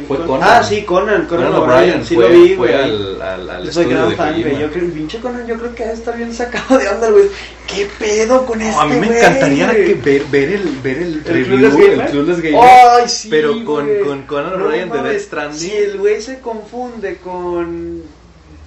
[0.06, 0.48] fue Conan.
[0.48, 2.74] Ah, sí, Conan, Conan, O'Brien, sí fue, lo vi, güey.
[2.74, 4.58] al, al, al Yo soy gran fan, güey.
[4.58, 7.24] Yo creo el pinche Conan, yo creo que debe estar bien sacado de onda, güey.
[7.66, 11.14] ¿Qué pedo con este No, a mí me encantaría que ver, ver el, ver el,
[11.14, 11.90] ¿El review, Gamer?
[11.92, 15.58] el Clueless Gamer, Ay, sí, pero con, con Conan O'Brien de Death Stranding.
[15.60, 18.02] Si el güey se confunde con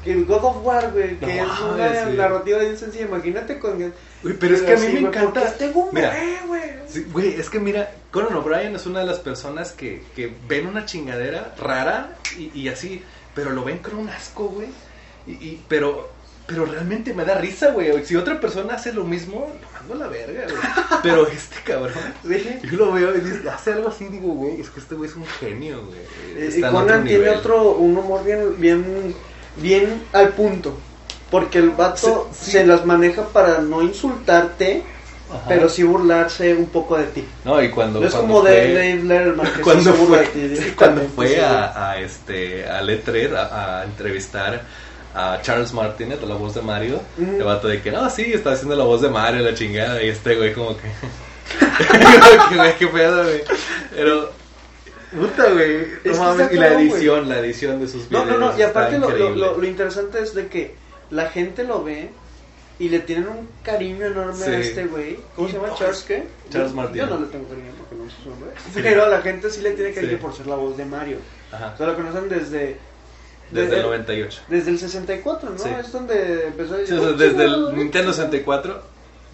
[0.06, 2.18] el God of War, güey, que No es una sí.
[2.18, 3.06] narrativa bien sencilla.
[3.06, 3.78] Imagínate con.
[3.78, 5.54] Güey, pero es que a mí me güey, encanta.
[5.92, 6.62] Mira, bebé, güey.
[6.88, 10.68] Sí, güey, es que mira, Conan O'Brien es una de las personas que, que ven
[10.68, 13.02] una chingadera rara y, y así,
[13.34, 14.68] pero lo ven con un asco, güey.
[15.26, 16.12] Y, y- pero,
[16.46, 18.06] pero realmente me da risa, güey.
[18.06, 20.58] Si otra persona hace lo mismo, lo mando a la verga, güey.
[21.04, 21.94] Pero este cabrón,
[22.28, 22.60] Sí.
[22.70, 25.16] yo lo veo y dice, hace algo así, digo, güey, es que este güey es
[25.16, 26.00] un genio, güey.
[26.38, 29.16] Eh, Y Conan tiene otro, un humor bien, bien,
[29.58, 30.74] bien al punto.
[31.32, 32.52] Porque el vato sí.
[32.52, 34.84] se las maneja para no insultarte,
[35.32, 35.42] Ajá.
[35.48, 37.26] pero sí burlarse un poco de ti.
[37.44, 38.00] No, y cuando.
[38.00, 40.72] No es cuando como fue- de Dave Letterman que cuando se burla fue, de ti
[40.78, 41.36] cuando fue sí.
[41.40, 44.62] a, a este a E3 a, a entrevistar
[45.16, 48.76] a Charles Martinet, la voz de Mario, el vato de que no, sí, está haciendo
[48.76, 50.84] la voz de Mario, la chingada, y este güey como que
[52.50, 53.44] que güey, qué pedo, güey.
[53.96, 54.32] Pero
[55.16, 58.40] puta, güey, no mames, y la edición, la edición de sus No, videos.
[58.40, 60.76] no, no, y aparte lo, lo, lo- interesante es de que
[61.12, 62.10] la gente lo ve
[62.80, 64.54] y le tienen un cariño enorme a Sí.
[64.56, 65.20] este güey.
[65.36, 65.68] ¿Cómo se llama?
[65.68, 66.24] no, ¿Charles qué?
[66.50, 66.96] Charles Yo- Martin.
[66.98, 68.50] Yo no le tengo cariño porque no sé su nombre.
[68.74, 70.18] Pero la gente sí le tiene cariño Sí.
[70.22, 71.18] por ser la voz de Mario.
[71.52, 71.72] Ajá.
[71.74, 72.78] O sea, lo conocen desde...
[73.52, 74.42] Desde de- el 98.
[74.48, 75.58] Desde el 64, ¿no?
[75.60, 75.70] Sí.
[75.80, 76.98] Es donde empezó a Sí, decir...
[76.98, 77.74] o sea, "Oh, desde el ¿eh?".
[77.76, 78.82] Nintendo 64,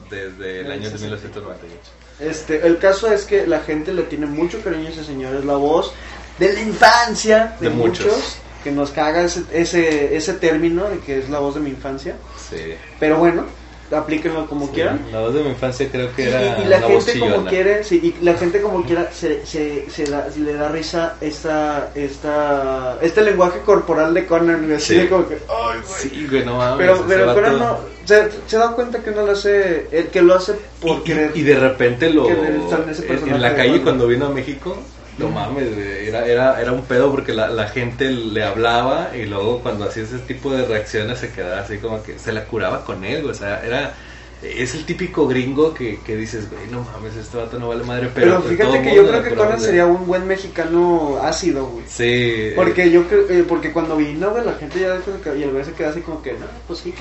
[0.10, 1.32] desde el El año de 64.
[1.42, 1.92] 1998.
[2.20, 5.46] Este, el caso es que la gente le tiene mucho cariño a ese señor, es
[5.46, 5.94] la voz
[6.38, 8.06] de la infancia de, De muchos.
[8.08, 11.70] muchos, que nos caga ese, ese, ese término de que es la voz de mi
[11.70, 12.16] infancia,
[12.50, 12.74] Sí.
[13.00, 13.46] pero bueno,
[13.92, 15.02] aplíquenlo como Sí, quieran.
[15.12, 17.84] La voz de mi infancia creo que Y, era y la una gente como quiere,
[17.84, 22.98] sí, y la gente como quiera se, se, se da- le da risa esta, esta,
[23.02, 24.96] este lenguaje corporal de Conan, así Sí.
[25.02, 26.00] de como que, ay, güey.
[26.02, 26.78] Sí, güey, no mames.
[26.88, 30.36] Pero, pero Conan no, se, se da cuenta que no lo hace, el que lo
[30.36, 31.32] hace por y, querer.
[31.36, 32.30] y, y de repente lo.
[32.30, 34.78] En, la calle cuando vino a México.
[35.20, 39.26] No mames, güey, era, era, era un pedo porque la, la gente le hablaba y
[39.26, 42.86] luego cuando hacía ese tipo de reacciones se quedaba así como que se la curaba
[42.86, 43.94] con él, güey, o sea, era,
[44.42, 48.10] es el típico gringo que, que dices, güey, no mames, este vato no vale madre,
[48.16, 51.66] pero, Pero, todo fíjate que yo creo que Conan de- sería un buen mexicano ácido,
[51.68, 51.84] güey.
[51.88, 52.52] Sí.
[52.56, 54.98] Porque yo creo, eh, porque cuando vino, güey, la gente ya
[55.36, 56.94] y el güey se quedaba así como que, no, pues sí,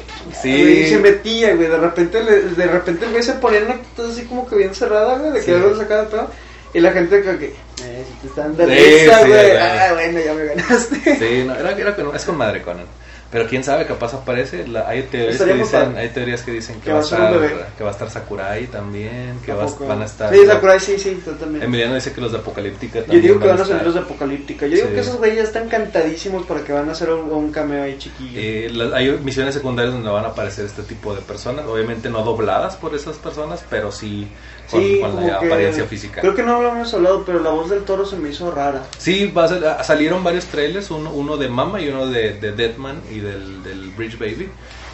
[0.42, 0.50] Sí.
[0.50, 3.74] güey, y se metía, güey, de repente, le- de repente el güey se ponía una
[3.74, 5.46] actitud así como que bien cerrada, güey, de Sí.
[5.46, 6.30] que algo sacaba de pedo,
[6.74, 9.56] y la gente como que, eh, si te están dando Sí, risa, sí, güey, güey.
[9.58, 11.16] ah, bueno, ya me ganaste.
[11.18, 12.86] Sí, no, era, era con- es con madre Conan.
[13.30, 14.66] Pero quién sabe, capaz aparece.
[14.66, 17.32] La- hay, teorías que dicen, hay teorías que dicen que, va, a estar,
[17.76, 20.32] que va a estar Sakurai también, que va van a estar.
[20.34, 21.66] Sí, Sakurai, sí, sí, totalmente.
[21.66, 23.22] Emiliano dice que los de Apocalíptica Yo también.
[23.22, 24.66] digo que van a salir los de Apocalíptica.
[24.66, 24.94] Yo digo Sí.
[24.94, 28.40] que esos güeyes están cantadísimos para que van a hacer un, un cameo ahí chiquillo.
[28.40, 32.22] Eh, la- hay misiones secundarias donde van a aparecer este tipo de personas, obviamente no
[32.22, 34.26] dobladas por esas personas, pero sí
[34.70, 36.20] con, Sí, con la apariencia física.
[36.20, 38.82] Creo que no lo hemos hablado, pero la voz del toro se me hizo rara.
[38.98, 42.34] Sí, va a ser- ah, salieron varios trailers, uno, uno de Mama y uno de,
[42.34, 44.48] de Deadman y del, del Bridge Baby.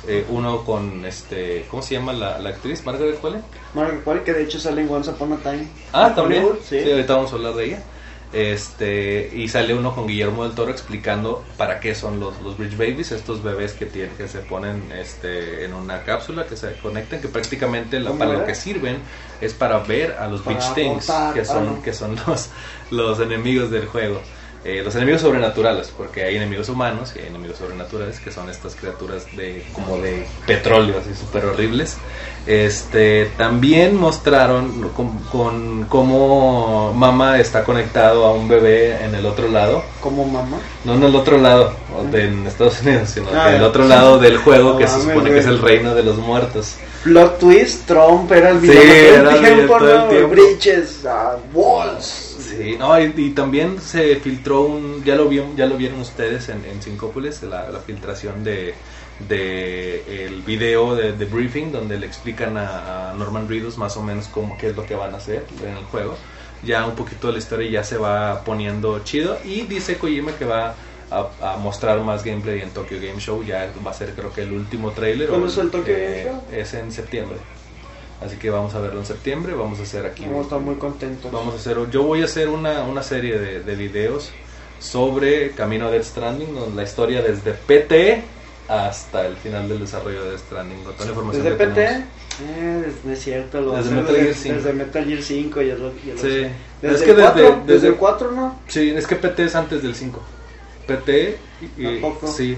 [0.07, 2.85] Eh, uno con, este, ¿cómo se llama la, la actriz?
[2.85, 3.41] Margaret Qualley.
[3.75, 5.67] Margaret Qualley, que de hecho sale en Once Upon a Time.
[5.93, 6.45] Ah, también.
[6.45, 6.81] Hollywood, Sí.
[6.83, 6.91] Sí.
[6.91, 7.83] ahorita vamos a hablar de ella.
[8.35, 12.77] Este, y sale uno con Guillermo del Toro explicando para qué son los, los Bridge
[12.77, 17.21] Babies, estos bebés que tienen, que se ponen este, en una cápsula, que se conectan,
[17.21, 18.97] que prácticamente la, ¿Cómo para lo que sirven
[19.41, 21.83] es para ver a los Para Beach Things, que son, ah, no.
[21.83, 22.49] que son los,
[22.91, 24.21] los enemigos del juego.
[24.67, 28.75] Eh, los enemigos sobrenaturales, porque hay enemigos humanos y hay enemigos sobrenaturales, que son estas
[28.75, 31.99] criaturas de como de petróleo, así súper horribles.
[32.47, 39.49] Este, también mostraron con, con cómo mamá está conectado a un bebé en el otro
[39.49, 40.59] lado, Como mamá.
[40.85, 41.75] no en el otro lado
[42.11, 45.31] de, en Estados Unidos, sino Ah, del otro lado del juego No que se supone
[45.31, 46.77] que es el reino de los muertos.
[47.03, 50.29] Plot twist, Trump era el Sí, villano era todo el el tiempo, ¿no?
[50.29, 52.34] Bridges, ah, Walls.
[52.57, 56.49] Sí, no, y, y también se filtró un, ya lo vieron, ya lo vieron ustedes
[56.49, 58.75] en, en Sincópolis, la, la filtración de,
[59.29, 64.03] de el video de, de briefing donde le explican a, a Norman Reedus más o
[64.03, 66.17] menos cómo qué es lo que van a hacer en el juego.
[66.63, 70.47] Ya un poquito de la historia ya se va poniendo chido y dice Kojima que
[70.47, 70.75] va
[71.11, 74.43] a, a mostrar más gameplay en Tokyo Game Show, ya va a ser creo que
[74.43, 75.29] el último trailer.
[75.29, 76.45] ¿Cuándo es el Tokyo eh, Game Show?
[76.51, 77.37] Es en septiembre.
[78.25, 80.77] Así que vamos a verlo en septiembre, vamos a hacer aquí Vamos a estar muy
[80.77, 81.31] contentos.
[81.31, 84.31] Vamos a hacer, yo voy a hacer una, una serie de, de videos
[84.79, 88.23] sobre Camino Death Stranding, donde la historia desde PT
[88.69, 91.75] hasta el final del desarrollo de Death Stranding, con toda la información Desde que PT,
[91.75, 92.09] tenemos.
[92.49, 94.55] eh, no es cierto, lo Desde Metal desde, Gear 5.
[94.57, 96.27] desde Metal Gear 5 y el, y el Sí.
[96.27, 96.47] otro.
[96.47, 98.61] Es Desde que el 4, desde- desde, desde- el 4, ¿no?
[98.69, 100.23] Sí, es que PT es antes del 5.
[100.87, 101.37] PT,
[101.79, 102.57] y- sí,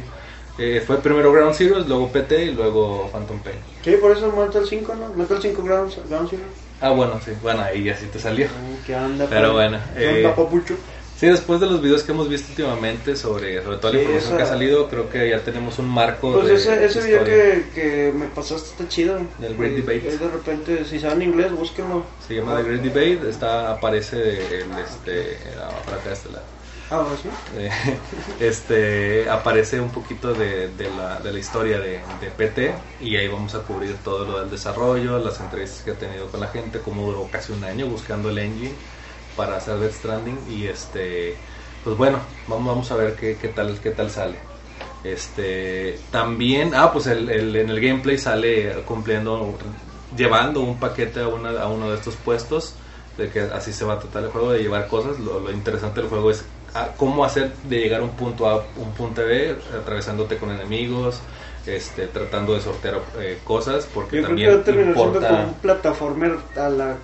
[0.58, 3.56] eh, fue primero Ground Zeroes, luego PT y luego Phantom Pain.
[3.86, 5.14] Sí, por eso Metal 5, ¿no?
[5.14, 6.42] Metal 5 Ground, Zero.
[6.80, 8.48] Ah, bueno, sí, bueno, ahí ya sí te salió.
[8.48, 9.26] Ah, ¿Qué anda?
[9.30, 10.74] Pero bueno, ¿Qué eh, onda, papucho?
[11.16, 14.36] Sí, después de los videos que hemos visto últimamente sobre, sobre toda la Sí, información
[14.36, 17.22] que ha esa- salido, creo que ya tenemos un marco Pues de ese, ese video
[17.24, 19.20] que, que me pasaste está chido.
[19.38, 20.08] Del Great Eh, Debate.
[20.08, 22.02] eh, De repente, si saben inglés, búsquenlo.
[22.26, 26.55] Se llama The Great Debate, está, aparece el, este, ah, para acá este lado.
[26.88, 27.04] Ah.
[27.56, 27.70] Eh,
[28.38, 33.26] este aparece un poquito de, de la, de la historia de, de PT y ahí
[33.28, 36.80] vamos a cubrir todo lo del desarrollo, las entrevistas que ha tenido con la gente,
[36.80, 38.78] cómo duró casi un año buscando el engine
[39.34, 41.42] para hacer Death Stranding y este
[41.82, 44.38] pues bueno, vamos, vamos a ver qué, qué tal qué tal sale.
[45.02, 49.58] Este también, ah pues el, el- en el gameplay sale cumpliendo
[50.16, 52.78] llevando un paquete a, una- a uno de estos puestos
[53.16, 55.18] de que así se va a tratar el juego de llevar cosas.
[55.18, 56.44] Lo, lo interesante del juego es
[56.74, 60.50] ah, cómo hacer de llegar a un punto A a un punto B, atravesándote con
[60.50, 61.20] enemigos,
[61.66, 65.28] este, tratando de sortear eh, cosas, porque Yo creo que también a siendo importa.
[65.28, 66.96] como un plataformer a la...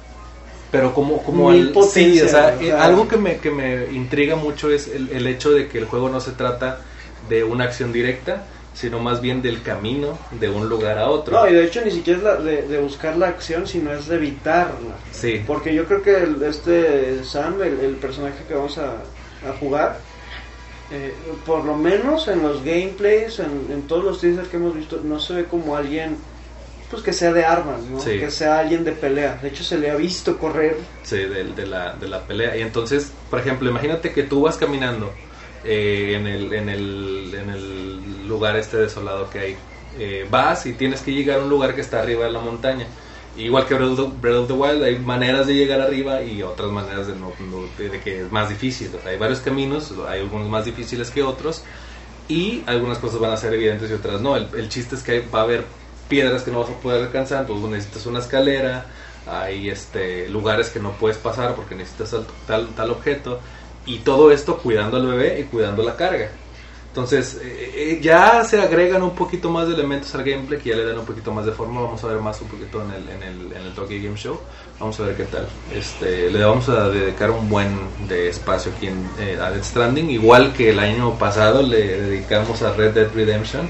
[0.70, 2.85] Pero como, como el- sí, potencias, o sea, o eh, sea.
[2.85, 6.09] algo que me, que me intriga mucho es el, el hecho de que el juego
[6.09, 6.81] no se trata
[7.29, 11.37] de una acción directa, sino más bien del camino de un lugar a otro.
[11.38, 14.07] No, y de hecho ni siquiera es la de, de buscar la acción, sino es
[14.07, 14.94] de evitarla.
[15.12, 18.94] Sí, Porque yo creo que el- este Sam, el, el personaje que vamos a,
[19.48, 19.98] a jugar,
[20.90, 21.14] eh,
[21.46, 25.18] por lo menos en los gameplays, en, en todos los teasers que hemos visto, no
[25.20, 26.16] se ve como alguien
[26.90, 27.98] pues que sea de armas, ¿no?
[28.00, 28.18] Sí.
[28.18, 29.38] que sea alguien de pelea.
[29.40, 30.76] De hecho se le ha visto correr.
[31.02, 32.55] Sí, de, de la, de la pelea.
[32.55, 35.11] Y entonces, por ejemplo, imagínate que tú vas caminando
[35.64, 39.57] eh, en, el, en, el, en el lugar este desolado que hay.
[39.98, 42.87] Eh, vas y tienes que llegar a un lugar que está arriba de la montaña.
[43.36, 46.42] Igual que Breath of, the, Breath of the Wild, hay maneras de llegar arriba y
[46.42, 47.32] otras maneras de, no,
[48.04, 48.90] que es más difícil.
[49.06, 51.62] Hay varios caminos, hay algunos más difíciles que otros
[52.28, 54.36] y algunas cosas van a ser evidentes y otras no.
[54.36, 55.64] El, el chiste es que va a haber
[56.08, 58.86] piedras que no vas a poder alcanzar, entonces necesitas una escalera,
[59.26, 62.14] hay este lugares que no puedes pasar porque necesitas
[62.46, 63.40] tal, tal objeto
[63.86, 66.30] y todo esto cuidando al bebé y cuidando la carga.
[66.92, 70.76] Entonces eh, eh, ya se agregan un poquito más de elementos al gameplay que ya
[70.76, 71.81] le dan un poquito más de forma.
[71.81, 74.38] Vamos a ver más un poquito en el, en el, en el Tokyo Game Show.
[74.78, 75.48] Vamos a ver qué tal.
[75.74, 77.78] Este, le vamos a dedicar un buen
[78.09, 80.11] de espacio aquí en, eh, a Death Stranding.
[80.11, 83.66] Igual que el año pasado le dedicamos a Red Dead Redemption.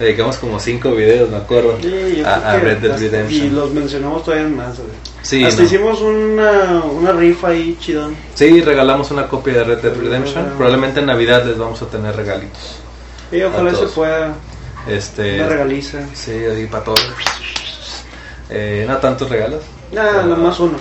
[0.00, 3.46] Le dedicamos como cinco videos, me acuerdo, yo a, a Red Dead Redemption.
[3.46, 4.80] Y los mencionamos todavía más.
[5.26, 5.66] Sí, Hasta no.
[5.66, 8.16] hicimos una, una rifa ahí chidón.
[8.34, 10.34] Sí, regalamos una copia de Red Dead Redemption.
[10.34, 10.56] Regalamos.
[10.56, 12.76] Probablemente en Navidad les vamos a tener regalitos.
[13.32, 14.34] Y ojalá se pueda
[14.86, 15.98] Este, una regaliza.
[16.14, 17.00] Sí, ahí para todos.
[18.50, 19.62] Eh, no tantos regalos.
[19.92, 20.78] Nada, Ah, nomás uno.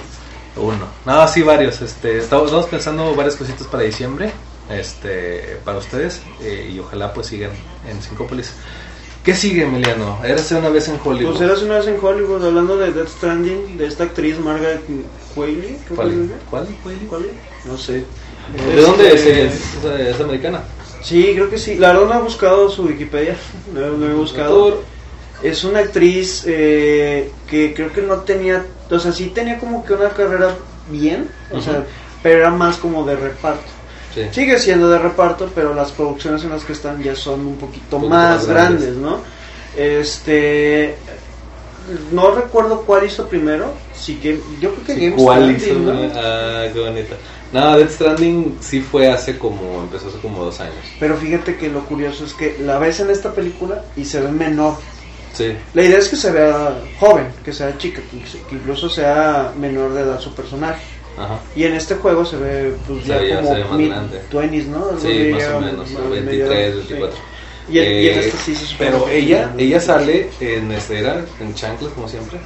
[0.56, 0.86] Uno.
[1.06, 1.82] No, sí, varios.
[1.82, 4.32] Este, estamos, estamos pensando varias cositas para diciembre.
[4.70, 6.22] Este, para ustedes.
[6.42, 7.52] eh, y ojalá pues sigan
[7.90, 8.52] en Sincopolis.
[9.26, 10.20] ¿Qué sigue, Emiliano?
[10.24, 11.32] Érase una vez en Hollywood.
[11.32, 14.82] Pues eras una vez en Hollywood hablando de Death Stranding, de esta actriz Margaret
[15.34, 15.80] Qualley.
[15.96, 16.30] ¿Cuál?
[16.52, 16.68] ¿Cuál?
[17.10, 17.26] ¿Cuál?
[17.66, 18.04] No sé.
[18.56, 19.26] ¿De dónde es?
[19.26, 19.46] Este?
[19.48, 20.62] ¿Es, es, americana?
[21.02, 21.74] Sí, creo que sí.
[21.74, 23.36] La verdad no he buscado su Wikipedia.
[23.74, 24.84] No, no he buscado.
[25.42, 29.94] Es una actriz eh, que creo que no tenía, o sea, sí tenía como que
[29.94, 30.56] una carrera
[30.90, 31.84] bien, o sea,
[32.22, 33.75] pero era más como de reparto.
[34.16, 34.22] Sí.
[34.32, 37.98] Sigue siendo de reparto, pero las producciones en las que están ya son un poquito
[37.98, 39.02] Un poquito más, más grandes, grandes.
[39.02, 39.20] ¿no?
[39.76, 40.96] Este,
[42.12, 45.94] no recuerdo cuál hizo primero, sí que yo creo que Sí, Game ¿Cuál Stranding, hizo?
[45.94, 46.12] ¿no?
[46.16, 47.16] Ah, qué bonita.
[47.52, 50.76] No, Death Stranding sí fue hace como, empezó hace como dos años.
[51.00, 54.32] Pero fíjate que lo curioso es que la ves en esta película y se ve
[54.32, 54.78] menor.
[55.34, 55.54] Sí.
[55.74, 58.02] La idea es que se vea joven, que sea chica,
[58.50, 60.82] que incluso sea menor de edad su personaje.
[61.18, 61.40] Ajá.
[61.56, 64.22] Y en este juego se ve pues Sí, ya ya como se mid grande.
[64.32, 65.00] 20s, ¿no?
[65.00, 67.16] Sí, más o menos, más 23, medio- 24.
[67.16, 67.22] sí.
[67.74, 71.24] Y, en- y en Eh, este sí se Pero ella, ella sale en este era
[71.40, 72.38] en chanclas como siempre.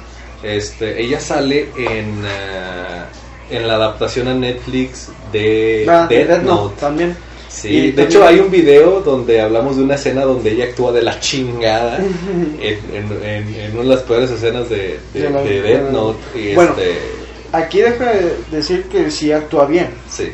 [0.42, 3.02] Este, ella sale en eh,
[3.50, 6.62] en la adaptación a Netflix de Ah, de Death Death Note.
[6.62, 7.16] Note también.
[7.48, 10.66] Sí, Y de también- hecho hay un video donde hablamos de una escena donde ella
[10.66, 11.98] actúa de la chingada
[12.60, 16.18] en, en, en- en una de las peores escenas de, de, De de Death Note
[16.38, 16.70] y Bueno.
[16.78, 17.19] este
[17.52, 19.90] Aquí deja de decir que sí actúa bien.
[20.08, 20.32] sí.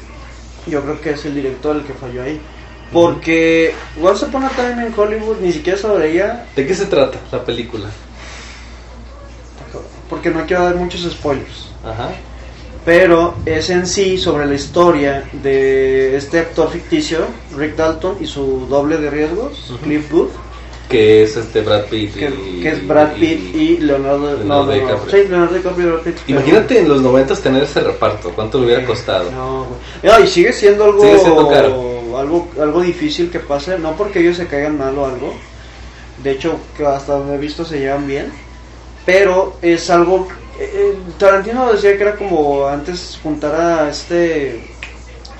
[0.67, 2.41] Yo creo que es el director el que falló ahí.
[2.93, 7.19] Porque Once Upon a Time en Hollywood ni siquiera sobre ella, ¿De qué se trata
[7.31, 7.89] la película?
[10.09, 11.69] porque no quiero dar muchos spoilers.
[11.85, 12.11] Ajá.
[12.85, 17.27] Pero es en sí sobre la historia de este actor ficticio,
[17.57, 19.73] Rick Dalton, y su doble de riesgos.
[19.83, 20.31] Cliff Booth,
[20.89, 24.73] Que es este Brad Pitt que, y- que es Brad Pitt y, Leonardo, Leonardo no,
[24.73, 25.11] DiCaprio.
[25.23, 26.15] sí, Leonardo DiCaprio y Brad Pitt.
[26.27, 29.31] pero- Imagínate en los noventas tener ese reparto, ¿cuánto le hubiera costado?
[29.33, 30.13] No, güey.
[30.19, 32.19] No, y sigue siendo algo, Sigue siendo caro.
[32.19, 35.35] algo, algo difícil que pase, no porque ellos se caigan mal o algo.
[36.23, 38.33] De hecho, que hasta donde he visto se llevan bien.
[39.05, 40.29] Pero es algo.
[40.59, 44.69] eh, eh, Tarantino decía que era como antes juntar a este.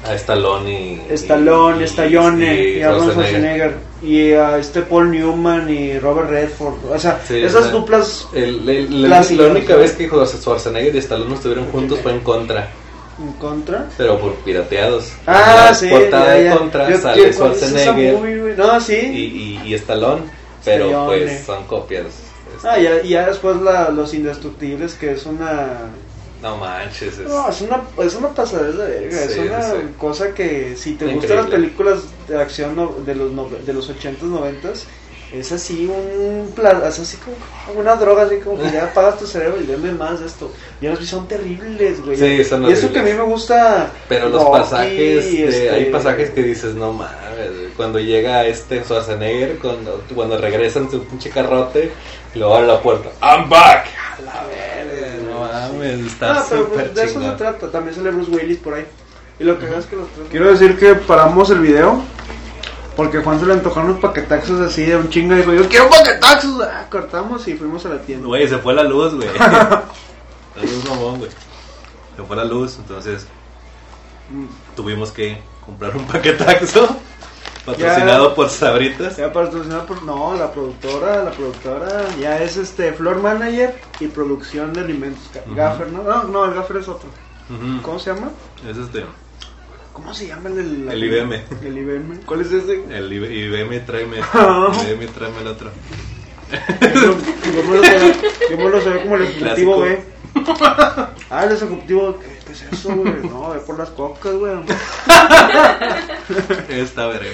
[0.05, 1.13] A Stallone y.
[1.15, 3.15] Stallone, y- Stallone y, Arnold Schwarzenegger.
[3.15, 6.75] Schwarzenegger y a este Paul Newman y Robert Redford.
[6.91, 9.47] O sea, Sí, esas o sea, duplas El- el- la, Clásicos.
[9.47, 12.69] la única vez que José Schwarzenegger y Stallone estuvieron juntos fue en contra,
[13.19, 13.87] en contra.
[13.97, 15.13] pero por pirateados.
[15.27, 15.89] Ah, la sí.
[15.89, 18.95] portada de contra Yo- sale ¿cuál es Schwarzenegger movie, no, sí.
[18.95, 20.23] y, y, y Stallone,
[20.65, 21.07] pero Stallone.
[21.07, 22.05] pues son copias.
[22.65, 25.91] Ah, ya, ya después la, Los Indestructibles, que es una...
[26.43, 29.77] No manches, es, No, es una, es una pasadera de verga, es una sí.
[29.99, 31.15] cosa que si te Increíble.
[31.17, 34.85] gustan las películas de acción no- de los, nove- de los 80s, 90s,
[35.33, 36.53] es así un
[36.89, 40.21] es así como una droga, así como que ya apagas tu cerebro y dame más
[40.21, 40.53] de esto.
[40.81, 42.17] Y sí son terribles, güey.
[42.17, 43.91] Sí, son y eso que a mí me gusta...
[44.09, 47.67] Pero los Rocky, pasajes, de- este, hay pasajes que dices, no mames, güey".
[47.77, 51.91] cuando llega este Schwarzenegger, cuando, cuando regresa en su pinche carrote,
[52.35, 53.87] y luego abre la puerta, I'm back.
[54.19, 54.76] A la no
[55.61, 58.87] mames, está Ah, pero pues, de eso se trata, también sale Bruce Willis por ahí.
[59.39, 60.29] Y lo que es que los tres...
[60.31, 62.03] Quiero decir que paramos el video
[62.97, 65.91] porque Juan se le antojaron unos paquetaxos así de un chingo y dijo, yo quiero
[65.91, 66.63] paquetaxos.
[66.63, 68.27] Ah, cortamos y fuimos a la tienda.
[68.27, 69.29] Güey, se fue la luz, güey.
[69.39, 69.83] la
[70.63, 71.31] luz mamón, güey.
[72.17, 73.27] Se fue la luz, entonces
[74.75, 76.97] tuvimos que comprar un paquetaxo
[77.67, 78.35] patrocinado Ya.
[78.35, 79.17] por Sabritas.
[79.17, 80.03] Ya patrocinado por...
[80.05, 85.23] No, la productora, la productora ya es este floor manager y producción de alimentos.
[85.55, 86.03] Gaffer, ¿no?
[86.03, 87.09] No, no, el Gaffer es otro.
[87.83, 88.31] ¿Cómo se llama?
[88.69, 89.05] Es este,
[89.93, 90.59] ¿Cómo se llama el...
[90.59, 91.33] El, El IBM.
[91.65, 92.21] El IBM.
[92.27, 92.85] ¿Cuál es ese?
[92.89, 94.17] el IB- IBM tráeme.
[94.19, 95.71] IBM tráeme el otro.
[96.95, 97.17] Yo,
[98.57, 99.99] me lo sabía, como el ejecutivo, güey.
[101.31, 103.15] Ah, el ejecutivo, ¿qué, qué es eso, güey?
[103.29, 104.55] No, es por las cocas, güey.
[106.69, 107.31] Esta verga.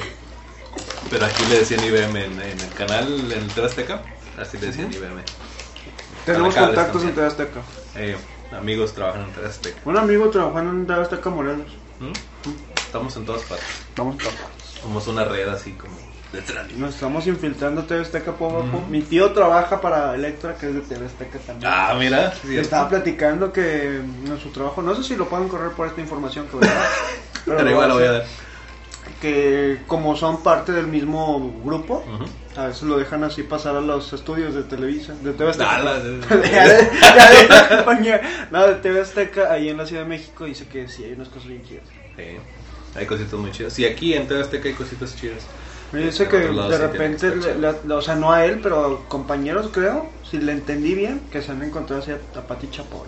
[1.10, 4.02] Pero aquí le decían IBM en, en el canal, en el TV Azteca,
[4.38, 5.22] así le decían IBM.
[6.24, 7.60] Tenemos contactos en Azteca.
[7.96, 8.16] Eh,
[8.52, 9.80] amigos trabajan en TV Azteca.
[9.84, 11.76] Un amigo trabajando en TV Azteca Morelos.
[11.98, 12.12] ¿Mm?
[12.86, 13.66] Estamos en todas partes.
[13.96, 15.94] Vamos a Somos una red así como
[16.32, 16.70] detrás.
[16.72, 18.78] Nos estamos infiltrando TV Azteca poco a poco.
[18.78, 18.86] Ujú.
[18.86, 21.70] Mi tío trabaja para Electra, que es de TV Azteca también.
[21.72, 22.32] Ah, mira.
[22.40, 25.86] sí, Le estaba platicando que en su trabajo, no sé si lo pueden correr por
[25.86, 26.88] esta información que voy a dar,
[27.44, 28.24] Pero igual lo voy a dar.
[29.22, 32.60] Que como son parte del mismo grupo, Ujú.
[32.60, 35.70] a veces lo dejan así pasar a los estudios de Televisa, de TV Azteca.
[35.70, 35.82] Ah,
[36.52, 36.82] ya, de,
[38.10, 38.20] de.
[38.50, 41.28] No, de TV Azteca, ahí en la Ciudad de México, dice que sí, hay unas
[41.28, 41.84] cosas bien chidas.
[42.16, 42.22] Sí,
[42.98, 43.78] hay cositas muy chidas.
[43.78, 45.44] Y aquí en TV Azteca hay cositas chidas.
[45.92, 49.04] Me dice que de sí repente, estar le- le- o sea, no a él, pero
[49.08, 53.06] compañeros creo, si le entendí bien, que se han encontrado así a, a Pati Chapoy.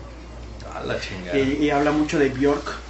[0.73, 1.37] Ah, la chingada.
[1.39, 2.84] Y, y habla mucho de Bjork.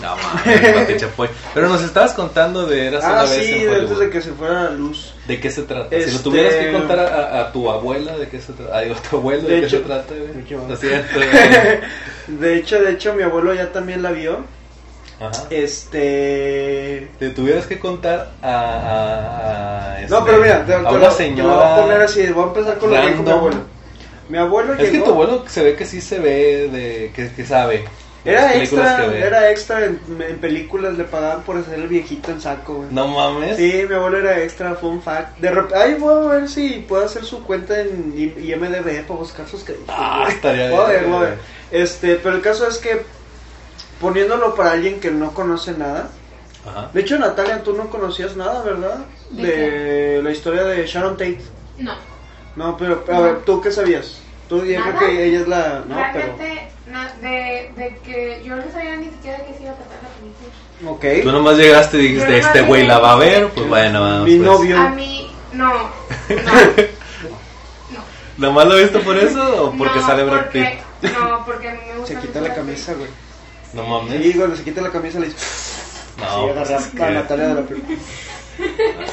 [0.00, 1.28] No mames, Pati Chapoy.
[1.54, 4.00] Pero nos estabas contando de Eras una Ah, vez sí, en de antes Hollywood.
[4.00, 5.14] de que se fuera la luz.
[5.26, 5.88] ¿De qué se trata?
[5.90, 8.78] Si Este- lo tuvieras que contar a, tu abuela, ¿de qué se trata?
[8.78, 10.14] A tu abuelo, ¿de, De qué hecho- se trata?
[10.14, 10.32] güey?
[10.32, 10.66] de hecho-
[12.28, 14.44] de hecho, de hecho, mi abuelo ya también la vio.
[15.20, 15.32] Ajá.
[15.50, 17.08] Este.
[17.18, 18.48] Te tuvieras que contar a.
[18.52, 21.54] a, a, No, este, pero mira, te, a te una te señora.
[21.54, 22.26] voy a poner así.
[22.28, 23.56] Voy a empezar con lo que dijo mi abuelo.
[24.28, 27.44] Mi abuelo Es que tu abuelo se ve que sí se ve, de que, que
[27.46, 27.84] sabe.
[28.24, 32.74] Era extra, era extra en, en películas, le pagaban por ser el viejito en saco,
[32.74, 32.88] güey.
[32.90, 33.56] No mames.
[33.56, 35.38] Sí, mi abuelo era extra, fun fact.
[35.38, 39.46] De repente, ay, voy a ver si puedo hacer su cuenta en IMDB para buscar
[39.48, 39.94] sus créditos.
[39.96, 41.38] Ah, estaría Voy a ver, bien, voy a ver.
[41.70, 41.82] güey.
[41.82, 43.02] Este, pero el caso es que
[44.00, 46.08] poniéndolo para alguien que no conoce nada.
[46.66, 46.90] Ajá.
[46.92, 48.98] De hecho, Natalia, tú no conocías nada, ¿verdad?
[49.30, 49.42] ¿De
[50.16, 51.40] De la historia de Sharon Tate.
[51.78, 51.94] No,
[52.56, 54.20] No, pero a ver, ¿tú qué sabías?
[54.48, 56.34] Tú yo creo que ella es la, no, pero
[56.90, 60.08] na- de, de que yo no sabía ni siquiera que se iba a tratar la
[60.18, 60.50] película.
[60.92, 61.22] Ok.
[61.24, 64.24] Tú nomás llegaste y dijiste, este güey la va a ver, pues bueno, vamos.
[64.28, 64.46] Mi pues.
[64.48, 64.78] novio.
[64.80, 65.90] A mí, no, no,
[67.90, 68.04] no.
[68.36, 71.12] ¿Nomás lo viste por eso o porque no, sale Brad porque- Pitt?
[71.12, 73.10] No, porque a mí me gusta Se quita la camisa, güey.
[73.72, 74.22] No mames.
[74.22, 75.38] Sí, cuando se quita la camisa le dice,
[76.18, 77.98] no, sí, pues agarra es, a que, Natalia de la película.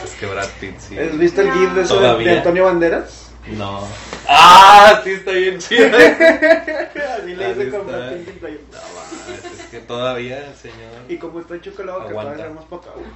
[0.03, 0.97] es que Brad Pitt sí.
[0.99, 3.31] ¿Has visto el gif de, de Antonio Banderas?
[3.47, 3.87] No.
[4.27, 5.01] ¡Ah!
[5.03, 5.89] Sí, está bien chido.
[5.89, 7.87] no Así le dice con.
[7.87, 8.57] Brad Pitt playa.
[8.71, 10.91] mames, es que todavía, señor.
[11.09, 13.07] Y como está chocolate, que todavía más para acá, güey.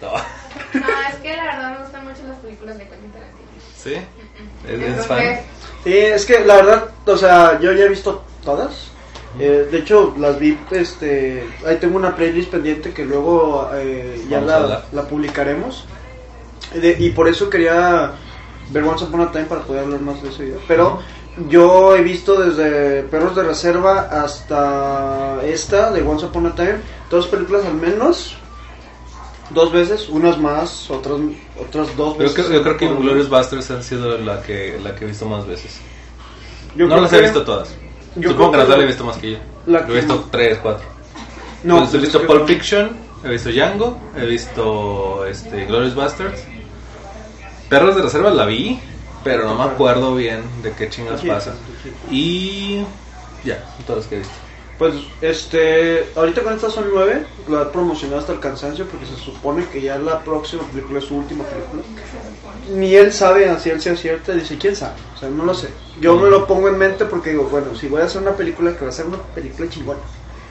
[0.00, 0.10] No.
[0.80, 3.48] No, es que la verdad me gustan mucho las películas de Quentin Tarantino.
[3.76, 3.94] ¿Sí?
[3.94, 5.40] ¿Es, es Entonces, fan?
[5.84, 8.88] Sí, es que la verdad, o sea, yo ya he visto todas.
[9.38, 14.40] Eh, de hecho, las vi, este, ahí tengo una playlist pendiente que luego eh, ya
[14.40, 15.84] la, la publicaremos.
[16.74, 18.12] De- y por eso quería
[18.72, 20.58] ver Once Upon a Time para poder hablar más de video.
[20.66, 21.00] Pero
[21.48, 26.76] yo he visto desde Perros de Reserva hasta esta de Once Upon a Time,
[27.10, 28.36] dos películas al menos,
[29.50, 31.18] dos veces, unas más, otras,
[31.60, 32.34] otras dos Yo, veces.
[32.46, 33.28] creo- yo creo que Glorious.
[33.28, 35.78] Busters han sido la que, la que he visto más veces.
[36.74, 37.74] Yo no las he que- visto todas.
[38.16, 39.38] yo Supongo que que Natalia he visto más que yo.
[39.66, 40.86] la Yo he que- visto tres, cuatro.
[41.64, 42.46] No, Entonces, he pues visto es que Pulp.
[42.48, 42.90] Fiction,
[43.24, 46.42] he visto Django, he visto este, Glorious Bastards.
[47.72, 48.78] Perros de Reserva la vi,
[49.24, 51.54] pero no me acuerdo bien de qué chingas pasa.
[52.10, 52.84] Y
[53.44, 54.34] ya, todas las que he visto.
[54.76, 59.16] Pues, este, ahorita con estas son nueve, lo he promocionado hasta el cansancio porque se
[59.16, 61.82] supone que ya la próxima película es su última película.
[62.74, 64.96] Ni él sabe a ciencia cierta, dice, ¿quién sabe?
[65.16, 65.68] O sea, no lo sé.
[65.98, 68.76] Yo me lo pongo en mente porque digo, bueno, si voy a hacer una película,
[68.76, 70.00] que va a ser una película chingona.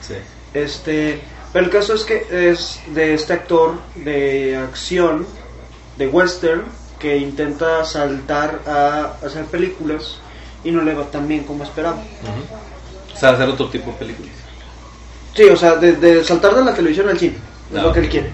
[0.00, 0.14] Sí.
[0.54, 1.20] Este,
[1.52, 5.24] pero el caso es que es de este actor de acción,
[5.96, 6.64] de western,
[7.02, 10.18] que intenta saltar a hacer películas
[10.64, 11.96] y no le va tan bien como esperaba.
[11.96, 13.12] Ujú.
[13.14, 14.32] O sea, hacer otro tipo de películas.
[15.34, 17.34] Sí, o sea, de, de saltar de la televisión al cine,
[17.72, 18.30] es Ah, lo que él quiere.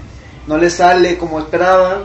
[0.47, 2.03] No le sale como esperaba.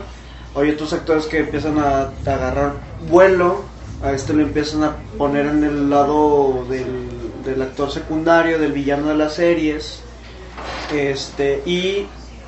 [0.56, 2.72] Hay otros actores que empiezan a, a agarrar
[3.10, 3.64] vuelo.
[4.02, 7.08] A este lo empiezan a poner en el lado del,
[7.44, 10.00] del actor secundario, del villano de las series.
[10.92, 12.06] Este, y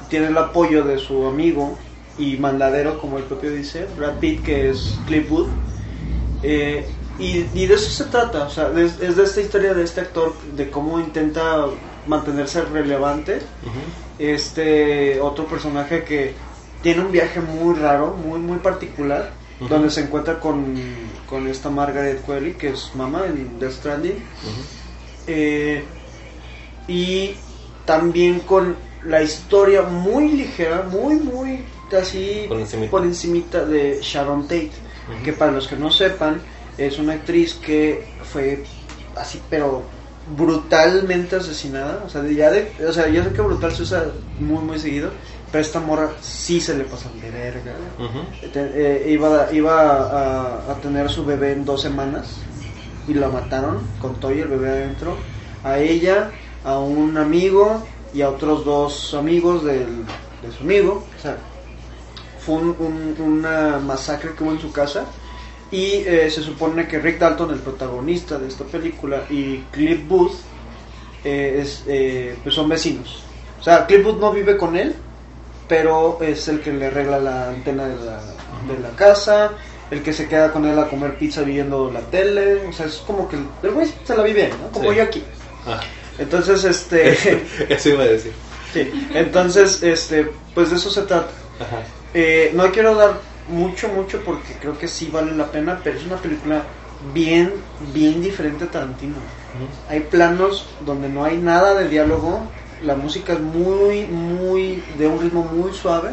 [0.08, 1.76] tiene el apoyo de su amigo
[2.18, 5.48] y mandadero, como el propio dice, Brad Pitt, que es Cliff Booth.
[6.42, 6.86] Eh,
[7.18, 10.02] y, y de eso se trata, o sea, es, es de esta historia de este
[10.02, 11.66] actor, de cómo intenta
[12.06, 13.40] mantenerse relevante.
[14.18, 16.34] Este otro personaje que
[16.82, 19.32] tiene un viaje muy raro, muy muy particular,
[19.68, 20.74] donde se encuentra con,
[21.28, 24.22] con esta Margaret Qualley, que es mamá en Death Stranding.
[25.26, 25.84] Eh,
[26.88, 27.34] y
[27.84, 31.64] también con la historia muy ligera, muy, muy
[31.94, 32.90] así Por encimita.
[32.90, 34.72] por encimita de Sharon Tate,
[35.24, 36.40] que para los que no sepan,
[36.76, 38.64] es una actriz que fue
[39.14, 39.82] así, pero
[40.36, 42.02] brutalmente asesinada.
[42.04, 44.04] O sea, de- ya de, o sea, yo sé que brutal se usa
[44.40, 45.10] muy, muy seguido,
[45.52, 47.72] pero esta morra sí se le pasan de verga.
[48.42, 49.80] Eh, iba iba
[50.66, 52.38] a, a tener su bebé en dos semanas
[53.08, 55.16] y la mataron con todo y el bebé adentro.
[55.62, 56.30] A ella,
[56.64, 59.86] a un amigo y a otros dos amigos del,
[60.42, 61.04] de su amigo.
[61.16, 61.36] O sea,
[62.46, 65.04] fue un- un- una masacre que hubo en su casa.
[65.72, 70.32] Y eh, se supone que Rick Dalton, el protagonista de esta película, y Cliff Booth
[71.24, 73.24] eh, es, eh, pues son vecinos.
[73.60, 74.94] O sea, Cliff Booth no vive con él,
[75.66, 78.20] pero es el que le arregla la antena de la,
[78.72, 79.52] de la casa,
[79.90, 82.64] el que se queda con él a comer pizza viendo la tele.
[82.68, 84.68] O sea, es como que el, güey se la vive, ¿no?
[84.70, 84.96] Como Sí.
[84.98, 85.24] yo aquí.
[85.66, 85.80] Ah,
[86.18, 87.44] Entonces, este.
[87.68, 88.32] eso iba a decir.
[88.72, 91.30] sí, entonces, este, pues de eso se trata.
[91.58, 91.82] Ajá.
[92.18, 96.06] Eh, no quiero dar mucho, mucho porque creo que sí vale la pena, pero es
[96.06, 96.62] una película
[97.12, 97.52] bien,
[97.92, 99.16] bien diferente a Tarantino.
[99.90, 102.48] Hay planos donde no hay nada de diálogo,
[102.80, 106.12] la música es muy, muy, de un ritmo muy suave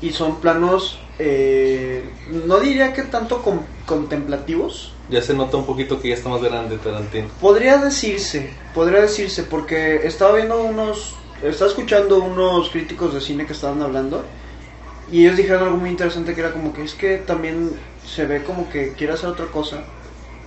[0.00, 2.02] y son planos, eh,
[2.48, 6.42] no diría que tanto con- contemplativos, Ya se nota un poquito que ya está más
[6.42, 7.28] grande Tarantino.
[7.40, 13.52] Podría decirse, podría decirse, porque estaba viendo unos, estaba escuchando unos críticos de cine que
[13.52, 14.24] estaban hablando
[15.10, 18.42] y ellos dijeron algo muy interesante que era como que es que también se ve
[18.44, 19.84] como que quiere hacer otra cosa,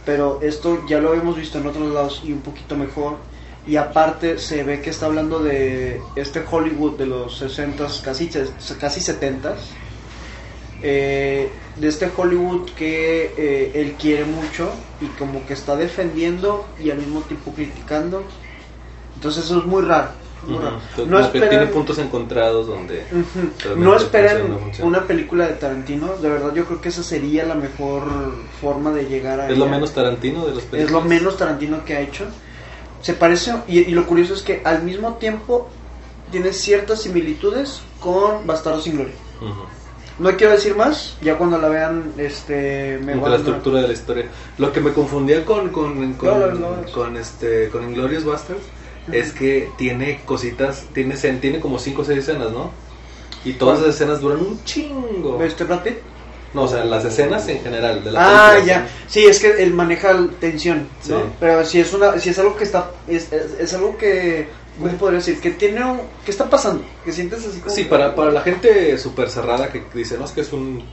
[0.06, 3.26] pero esto ya lo habíamos visto en otros lados y un poquito mejor.
[3.66, 8.30] Y aparte se ve que está hablando de este Hollywood de los 60s, casi,
[8.80, 9.78] casi 70s.
[10.82, 16.90] eh, de este Hollywood que eh, él quiere mucho y como que está defendiendo y
[16.92, 18.34] al mismo tiempo criticando.
[19.16, 20.16] Entonces eso es muy raro.
[20.48, 23.04] Entonces, No que tiene puntos encontrados donde...
[23.12, 23.50] Ujú.
[23.60, 24.88] realmente no funciona, funciona.
[24.90, 26.16] una película de Tarantino.
[26.18, 28.04] De verdad yo creo que esa sería la mejor
[28.62, 29.74] forma de llegar a Es lo ella.
[29.76, 30.86] menos Tarantino de los películas.
[30.86, 32.26] Es lo menos Tarantino que ha hecho.
[33.02, 35.70] Se parece, y, y lo curioso es que al mismo tiempo
[36.32, 39.14] tiene ciertas similitudes con Bastardo sin Gloria.
[39.42, 39.64] Ujú.
[40.20, 43.94] No quiero decir más, ya cuando la vean, este, me van la estructura de la
[43.94, 44.26] historia.
[44.58, 46.92] Lo que me confundía con con, con, No, no, no.
[46.94, 48.64] con este con Inglorious Bastards
[49.12, 52.72] es que tiene cositas, tiene tiene como 5 o 6 escenas, ¿no?
[53.46, 55.42] Y todas esas escenas duran un chingo.
[55.44, 55.98] ¿Este Brad Pitt?
[56.54, 58.88] No, o sea, las escenas en general de la Ah, película ya.
[59.08, 61.22] Sí, es que él maneja tensión, ¿no?
[61.40, 64.48] Pero si es una, si es algo que está, es, es, es algo que,
[64.80, 65.40] ¿cómo podría decir?
[65.40, 66.84] Que tiene, un, ¿qué está pasando?
[67.06, 67.74] Que sientes así como.
[67.74, 70.84] Sí, que- para, para la gente súper cerrada que dice, no, es que es un,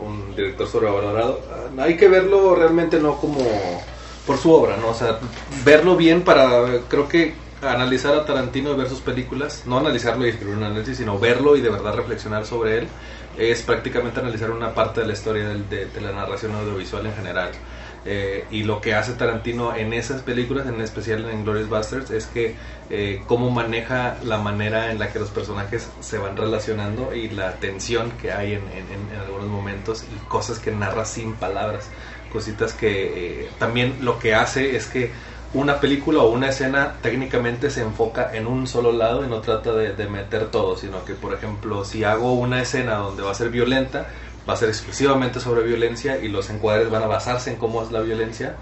[0.00, 3.40] un director sobrevalorado, ah, hay que verlo realmente no como
[4.26, 4.90] por su obra, ¿no?
[4.90, 5.18] O sea,
[5.64, 10.30] verlo bien para, creo que analizar a Tarantino y ver sus películas, no analizarlo y
[10.30, 12.88] escribir un análisis, sino verlo y de verdad reflexionar sobre él,
[13.34, 17.14] es prácticamente analizar una parte de la historia del- de, de la narración audiovisual en
[17.14, 17.52] general.
[18.02, 22.26] Eh, y lo que hace Tarantino en esas películas, en especial en Glorious Bastards, es
[22.26, 22.56] que
[22.88, 27.58] eh, cómo maneja la manera en la que los personajes se van relacionando y la
[27.60, 31.92] tensión que hay en- en- en algunos momentos y cosas que narra sin palabras,
[32.28, 35.12] cositas que eh, también lo que hace es que
[35.52, 39.72] una película o una escena técnicamente se enfoca en un solo lado y no trata
[39.72, 43.34] de, de meter todo, sino que, por ejemplo, si hago una escena donde va a
[43.34, 44.06] ser violenta,
[44.48, 47.90] va a ser exclusivamente sobre violencia y los encuadres van a basarse en cómo es
[47.90, 48.56] la violencia,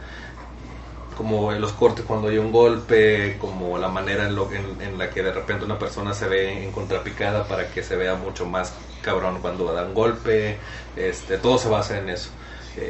[1.16, 5.10] como en los cortes cuando hay un golpe, como la manera en, lo, en, la
[5.10, 8.72] que de repente una persona se ve en contrapicada para que se vea mucho más
[9.02, 10.58] cabrón cuando da un golpe,
[10.96, 12.30] este, todo se basa en eso.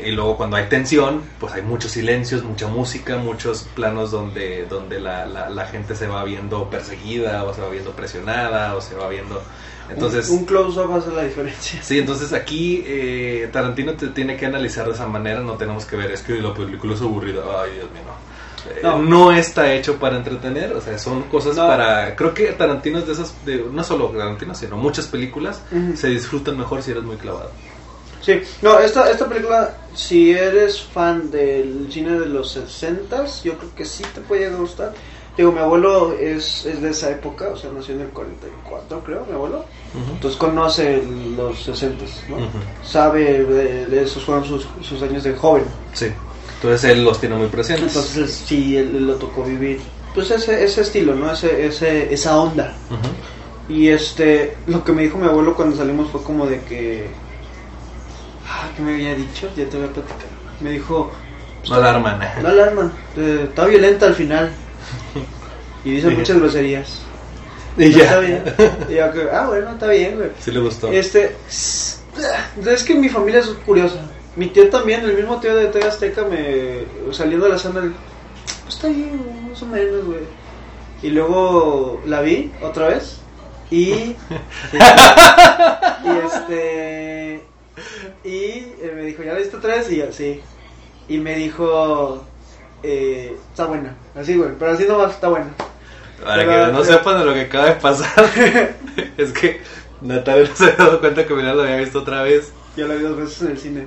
[0.07, 5.01] Y luego cuando hay tensión, pues hay muchos silencios, mucha música, muchos planos donde, donde
[5.01, 8.95] la, la, la gente se va viendo perseguida o se va viendo presionada o se
[8.95, 9.43] va viendo...
[9.91, 10.29] Entonces...
[10.29, 11.83] un, un close-up hace la diferencia.
[11.83, 15.97] Sí, entonces aquí eh, Tarantino te tiene que analizar de esa manera, no tenemos que
[15.97, 18.29] ver, es que la película es aburrida, ay Dios mío, no.
[18.71, 18.99] Eh, No.
[18.99, 19.33] no.
[19.33, 21.67] está hecho para entretener, o sea, son cosas No.
[21.67, 22.15] para...
[22.17, 25.63] Creo que Tarantino es de esas, de, no solo Tarantino, sino muchas películas,
[25.95, 27.51] se disfrutan mejor si eres muy clavado.
[28.29, 33.75] Sí, no, esta, esta película, si eres fan del cine de los 60 yo creo
[33.75, 34.93] que sí te puede gustar.
[35.35, 39.25] Digo, mi abuelo es, es de esa época, o sea, nació en el 44, creo,
[39.25, 39.65] mi abuelo.
[40.13, 41.03] Entonces conoce
[41.39, 42.37] los 60, ¿no?
[42.87, 45.65] Sabe de, de esos fueron sus, sus años de joven.
[45.95, 46.09] Sí,
[46.57, 47.97] entonces él los tiene muy presentes.
[47.97, 49.81] Entonces sí, él, él lo tocó vivir.
[50.15, 51.33] Pues ese, ese estilo, ¿no?
[51.33, 52.75] Ese, ese, esa onda.
[53.71, 57.07] Y este, lo que me dijo mi abuelo cuando salimos fue como de que...
[58.49, 59.51] Ah, ¿qué me había dicho?
[59.57, 60.27] Ya te voy a platicar.
[60.61, 61.13] Me dijo...
[61.69, 62.21] No alarman.
[62.43, 64.51] No alarma, eh, está violenta al final.
[65.85, 67.03] Y dice muchas groserías.
[67.77, 68.05] Y ya.
[68.05, 68.43] Está bien.
[68.89, 70.31] Y yo que, ah, bueno, está bien, güey.
[70.41, 70.89] Sí le gustó.
[70.89, 74.01] Este, es que mi familia es curiosa.
[74.37, 77.81] Mi tío también, el mismo tío de TV Azteca, me saliendo de la cena,
[78.65, 80.21] pues está bien, más o menos, güey.
[81.03, 83.19] Y luego la vi otra vez
[83.71, 83.93] y
[86.03, 87.48] y este
[88.25, 88.39] y
[88.81, 89.91] eh, me dijo, ¿ya la viste otra vez?
[89.91, 90.41] Y yo, sí.
[91.09, 92.25] Y me dijo,
[92.83, 95.51] eh, está buena, así, güey, pero así nomás está buena.
[96.23, 98.29] Para Pero- que no pero- sepan de lo que acaba de pasar,
[99.17, 99.61] es que
[100.01, 102.53] Natalia no se había dado cuenta que Milán lo había visto otra vez.
[102.77, 103.87] Yo la vi dos veces en el cine.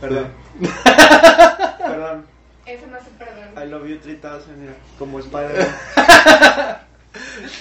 [0.00, 0.28] Perdón.
[1.78, 2.24] Perdón.
[2.66, 3.64] Eso no se perdona.
[3.64, 5.68] I love you 3000, mira, como Spider-Man.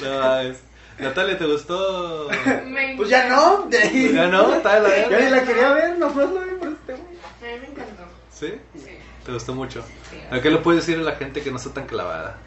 [0.01, 0.57] No, mames.
[0.99, 2.29] Natalia, ¿te gustó?
[2.65, 4.11] Me Pues ya no, de ahí.
[4.13, 7.03] Ya no, está la Ya ni la quería ver, nomás la vi por este güey.
[7.03, 8.03] A mí me encantó.
[8.31, 8.53] ¿Sí?
[8.75, 8.97] Sí.
[9.25, 9.83] ¿Te gustó mucho?
[10.09, 10.17] sí.
[10.31, 12.37] ¿A qué le puedes decir a la gente que no está tan clavada?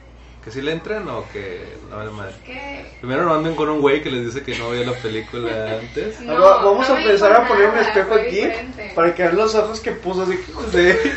[0.45, 2.35] ¿Que sí le entran o que no vale madre?
[2.45, 5.79] Que Primero no anden con un güey que les dice que no vio la película
[5.81, 6.21] antes.
[6.23, 8.93] No, vamos no a empezar a poner un espejo aquí diferente.
[8.95, 10.39] para que vean los ojos que puso así
[10.73, 11.13] de.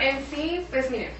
[0.00, 1.10] En sí, pues miren,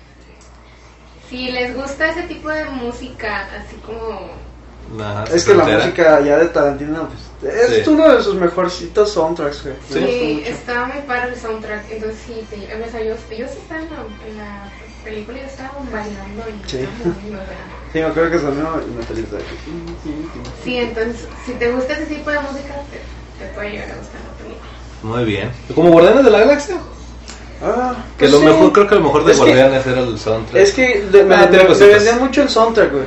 [1.29, 4.49] si les gusta ese tipo de música, así como
[5.01, 7.09] Ajá, Es que la música ya de Tarantino
[7.43, 7.91] pues, es Sí.
[7.91, 9.75] uno de sus mejorcitos soundtracks, güey.
[9.91, 13.59] Me Sí, estaba muy padre el soundtrack, entonces sí, te, o sea, yo, yo sí
[13.61, 14.71] estaba en la, en la
[15.05, 16.79] película, yo estaba bailando y Sí.
[16.99, 17.17] buena.
[17.93, 19.73] Sí, me acuerdo que sonó y Natalia estaba aquí.
[20.63, 23.01] Sí, entonces, si te gusta ese tipo de música, te,
[23.45, 24.71] te puede llegar a gustar la película.
[25.03, 25.51] Muy bien.
[25.75, 26.77] ¿Como Guardianes de la Galaxia?
[27.63, 28.45] Ah, Que pues lo sí.
[28.47, 30.63] mejor, creo que lo mejor de Es que- Guardianes era el soundtrack.
[30.63, 33.05] Es que de- me, Ah, vendían mucho el soundtrack, güey.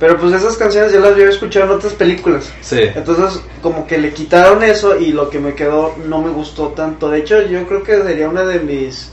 [0.00, 2.52] Pero pues esas canciones ya las había escuchado en otras películas.
[2.60, 2.80] Sí.
[2.94, 7.08] Entonces, como que le quitaron eso y lo que me quedó no me gustó tanto.
[7.08, 9.10] De hecho, yo creo que sería una de mis.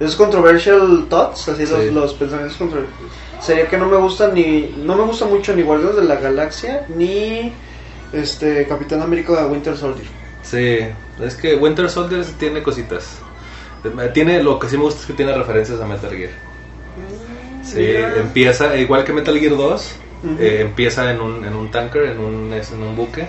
[0.00, 1.90] Esos controversial thoughts, así los, Sí.
[1.90, 3.12] los pensamientos controversiales.
[3.40, 4.74] Sería que no me gusta ni.
[4.78, 7.52] No me gusta mucho ni Guardianes de la Galaxia ni.
[8.12, 8.66] Este.
[8.66, 10.06] Capitán América Winter Soldier.
[10.42, 10.78] Sí,
[11.24, 13.18] es que Winter Soldier tiene cositas.
[14.12, 16.30] Tiene, lo que sí me gusta es que tiene referencias a Metal Gear.
[17.62, 18.18] Sí, Mira.
[18.20, 20.36] empieza, igual que Metal Gear 2, Ujú.
[20.40, 23.26] eh, empieza en un, en un tanker, en un, es en un buque,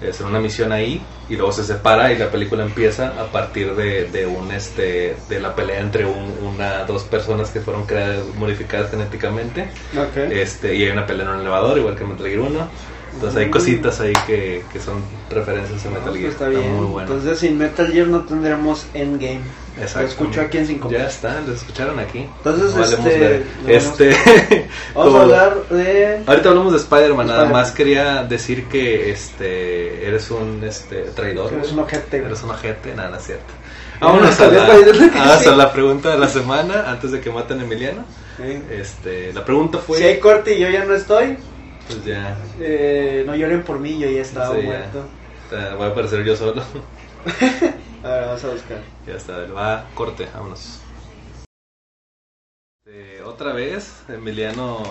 [0.00, 3.74] es en una misión ahí, y luego se separa y la película empieza a partir
[3.74, 8.26] de, de un este de la pelea entre un- una dos personas que fueron creadas,
[8.34, 10.16] modificadas genéticamente, Ok.
[10.32, 12.70] este y hay una pelea en un elevador, igual que Metal Gear 1.
[13.14, 13.50] Entonces hay Mm.
[13.50, 16.30] cositas ahí que, que son referencias a No, Metal Gear.
[16.30, 16.74] está bien.
[16.76, 17.08] muy bueno.
[17.12, 19.40] Entonces, sin Metal Gear no tendremos Endgame.
[19.78, 22.26] Lo escucho aquí en 5 Ya está, lo escucharon aquí.
[22.38, 26.22] Entonces, Valemos este, vamos- este a hablar de.
[26.26, 31.52] Ahorita hablamos de Spider-Man, nada más quería decir que este eres un este traidor.
[31.52, 32.18] Eres un ojete.
[32.18, 33.44] Eres un ojete, nada, no es cierto.
[34.00, 35.48] Vámonos a la, está sí.
[35.48, 38.04] a la pregunta de la semana antes de que maten a Emiliano.
[38.38, 38.62] Sí.
[38.70, 41.36] Este, la pregunta fue Si hay corte y yo ya no estoy,
[41.90, 44.66] pues ya, eh, no lloren por mí, yo ya estaba Sí, ya.
[44.68, 45.04] muerto.
[45.52, 46.62] eh, voy a aparecer yo solo.
[48.02, 48.78] A ver, vamos a buscar.
[49.06, 50.80] Ya está, va, corte, vámonos.
[52.86, 54.82] Este, otra vez, Emiliano,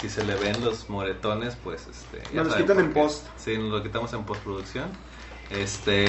[0.00, 2.18] si se le ven los moretones, pues este.
[2.34, 3.26] ya Nos los quitan en post.
[3.38, 4.86] Sí, nos lo quitamos en postproducción.
[5.50, 6.06] Este.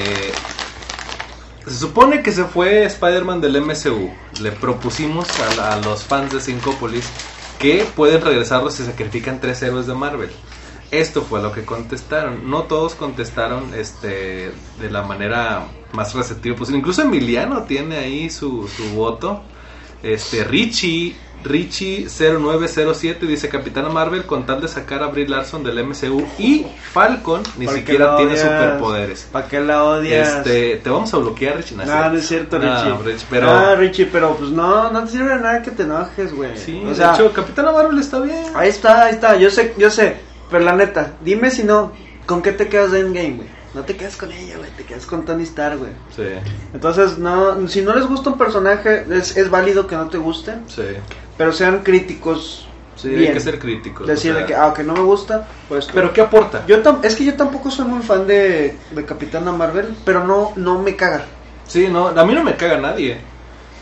[1.65, 4.11] Se supone que se fue Spider-Man del MCU.
[4.41, 7.05] Le propusimos a, la- a los fans de Syncopolis
[7.59, 10.29] que pueden regresarlos si sacrifican tres héroes de Marvel.
[10.91, 12.49] Esto fue lo que contestaron.
[12.49, 16.79] No todos contestaron este de la manera más receptiva posible.
[16.79, 19.43] Incluso Emiliano tiene ahí su, su voto.
[20.01, 25.83] Este Richie Richie 0907 dice Capitana Marvel con tal de sacar a Brie Larson del
[25.85, 29.27] MCU y Falcon ni ¿Por qué siquiera tiene superpoderes.
[29.31, 30.37] ¿Para qué la odias?
[30.37, 31.75] Este, te vamos a bloquear, Richie.
[31.77, 33.03] No, no es cierto, No, Richie.
[33.11, 36.33] Rich, pero Ah, Richie, pero pues no, no te sirve de nada que te enojes,
[36.35, 36.57] güey.
[36.57, 38.43] sí, o de sea, hecho, Capitana Marvel está bien.
[38.55, 39.37] ahí está, ahí está.
[39.37, 40.17] Yo sé, yo sé.
[40.51, 41.91] Pero la neta, dime si no,
[42.25, 43.58] ¿con qué te quedas de Endgame, güey?
[43.73, 45.91] No te quedas con ella, güey, te quedas con Tony Stark, güey.
[46.15, 46.23] Sí,
[46.73, 50.53] Entonces, no, si no les gusta un personaje, es, es válido que no te guste,
[50.67, 50.81] sí.
[51.37, 52.65] pero sean críticos.
[52.95, 53.27] Sí, bien.
[53.27, 54.07] hay que ser críticos.
[54.07, 55.87] Decir o sea, de que, ah, que no me gusta, pues.
[55.93, 56.65] Pero ¿qué aporta?
[56.67, 60.51] yo tam- es que yo tampoco soy muy fan de, de Capitana Marvel, pero no,
[60.57, 61.25] no me caga.
[61.65, 63.17] Sí, no, a mí no me caga nadie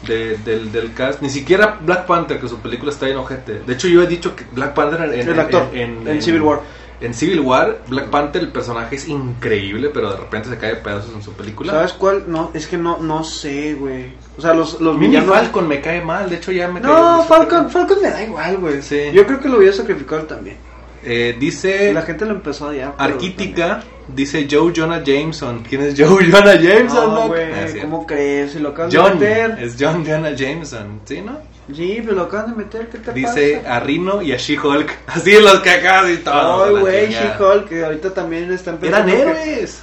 [0.06, 1.22] de- del, del cast.
[1.22, 3.62] Ni siquiera Black Panther, que su película está en ojete.
[3.66, 6.42] De hecho, yo he dicho que Black Panther en, en- El actor, en, en Civil
[6.42, 6.60] War.
[7.00, 10.76] En Civil War, Black Panther, el personaje es increíble, pero de repente se cae de
[10.78, 11.72] pedazos en su película.
[11.74, 12.24] ¿Sabes cuál?
[12.28, 14.14] No, es que no, no sé, güey.
[14.36, 15.36] O sea, los, los Mini villanos.
[15.36, 17.24] Falcon me cae mal, de hecho ya me No.
[17.26, 18.82] Falcon, Falcon me da igual, güey.
[18.82, 19.12] Sí.
[19.14, 20.58] Yo creo que lo voy a sacrificar también.
[21.04, 22.96] Eh, dice La gente lo empezó a odiar.
[22.98, 25.64] Arquítica, dice Joe Jonah Jameson.
[25.70, 27.14] ¿Quién es Joe Jonah Jameson?
[27.14, 27.68] No, güey, Ah.
[27.80, 28.54] ¿cómo crees?
[28.54, 29.64] Si lo acaban John, de meter.
[29.64, 31.38] es John Jonah Jameson, ¿sí, no?
[31.74, 33.76] Sí, pero lo acaban de meter, ¿qué te Dice pasa?
[33.76, 34.90] a Rino y a She-Hulk.
[35.08, 36.64] Así los cacas y todo.
[36.64, 37.10] Ay, güey.
[37.10, 39.82] She-Hulk, que ahorita también están Eran pensando que- héroes.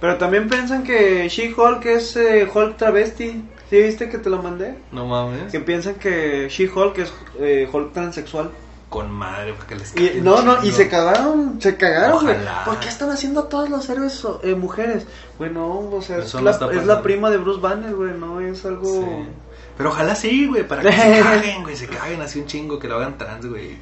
[0.00, 3.42] Pero también piensan que She-Hulk es eh, Hulk travesti.
[3.70, 4.76] ¿Sí viste que te lo mandé?
[4.92, 5.50] No mames.
[5.50, 8.50] Que piensan que She-Hulk es eh, Hulk transexual.
[8.90, 12.36] Con madre, porque les Y, no, no, y se cagaron, se cagaron, güey.
[12.64, 15.06] ¿Por qué están haciendo a todos los héroes eh, mujeres?
[15.36, 18.86] Bueno, o sea, es no la, es prima de Bruce Banner, güey, no es algo...
[18.86, 19.28] Sí.
[19.76, 22.88] Pero ojalá sí, güey, para que se caguen, güey, se caguen así un chingo, que
[22.88, 23.76] lo hagan trans, güey.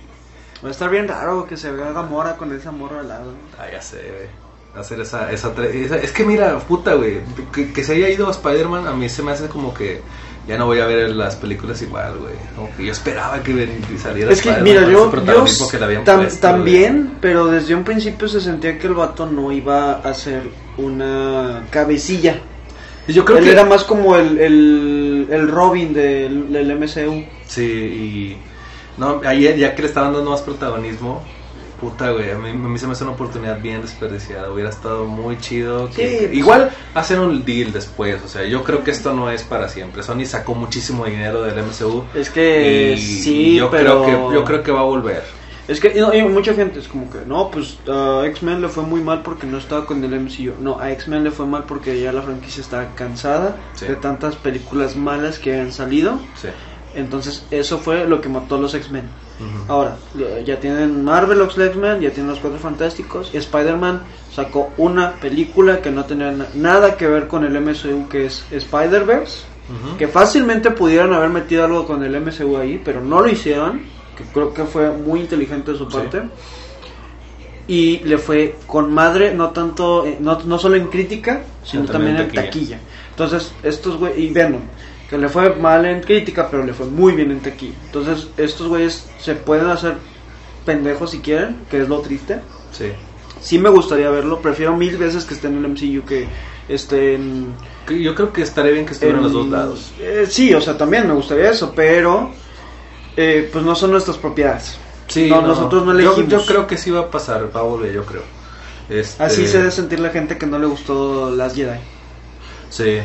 [0.65, 3.33] Va a estar bien raro que se haga Gamora con esa morra al lado.
[3.59, 4.43] Ah, ya sé, güey.
[4.81, 7.19] Hacer esa, esa, esa- Es que mira, puta, güey.
[7.53, 10.01] Que, que se haya ido a Spider-Man, a mí se me hace como que
[10.49, 12.87] ya no voy a ver las películas igual, güey.
[12.87, 13.53] Yo esperaba que
[13.99, 17.85] saliera Es que, mira, yo, yo que le habían tam- puesto, también, pero desde un
[17.85, 22.41] principio se sentía que el vato no iba a ser una cabecilla.
[23.09, 23.51] Yo creo Él que.
[23.53, 27.25] era más como el, el, el Robin del, del MCU.
[27.47, 28.37] Sí, y.
[28.99, 31.23] No, ahí ya que le estaban dando más protagonismo.
[31.81, 34.53] Puta, güey, a mí, a mí se me hace una oportunidad bien desperdiciada.
[34.53, 35.91] Hubiera estado muy chido.
[35.91, 38.23] que- Sí, pues- igual hacer un deal después.
[38.25, 40.05] O sea, yo creo que esto no es para siempre.
[40.05, 42.05] Sony sacó muchísimo dinero del MCU.
[42.15, 44.05] Es que y sí, yo pero...
[44.05, 45.25] creo que yo creo que va a volver.
[45.69, 49.01] Es que no, mucha gente es como que, no, pues a X-Men le fue muy
[49.01, 50.55] mal porque no estaba con el MCU.
[50.61, 53.87] No, a X-Men le fue mal porque ya la franquicia estaba cansada Sí.
[53.87, 56.19] de tantas películas malas que han salido.
[56.35, 56.49] Sí.
[56.95, 59.05] Entonces eso fue lo que mató a los X-Men.
[59.67, 59.97] Ahora,
[60.45, 63.31] ya tienen Marvel, los X-Men, ya tienen los Cuatro Fantásticos.
[63.35, 64.03] Y Spider-Man
[64.33, 68.45] sacó una película que no tenía na- nada que ver con el MCU, que es
[68.53, 69.45] Spider-Verse.
[69.99, 73.83] Que fácilmente pudieran haber metido algo con el MCU ahí, pero no lo hicieron.
[74.17, 75.97] Que creo que fue muy inteligente de su Sí.
[75.97, 76.23] parte.
[77.69, 82.17] Y le fue con madre, no tanto, eh, no, no solo en crítica, sino también
[82.17, 82.79] también en en taquilla.
[83.11, 84.63] Entonces, estos güeyes, y Venom,
[85.09, 87.75] que le fue mal en crítica, pero le fue muy bien en taquilla.
[87.87, 89.95] Entonces, estos güeyes se pueden hacer
[90.67, 92.41] pendejos si quieren, que es lo triste.
[92.73, 92.87] Sí.
[93.41, 96.27] Sí me gustaría verlo, prefiero mil veces que esté en el MCU que
[96.69, 97.55] esté en...
[97.89, 99.93] Yo creo que estaría bien que estuvieran en- los dos lados.
[100.01, 102.31] Eh, sí, o sea, también me gustaría eso, pero
[103.17, 104.77] eh, pues no son nuestras propiedades.
[105.09, 106.29] Sí, no, nosotros no Yo- elegimos.
[106.31, 108.23] Yo, creo que sí va a pasar, va a volver, yo creo.
[108.89, 111.79] Este, Así se debe sentir la gente que no le gustó las Jedi.
[112.71, 112.99] Sí.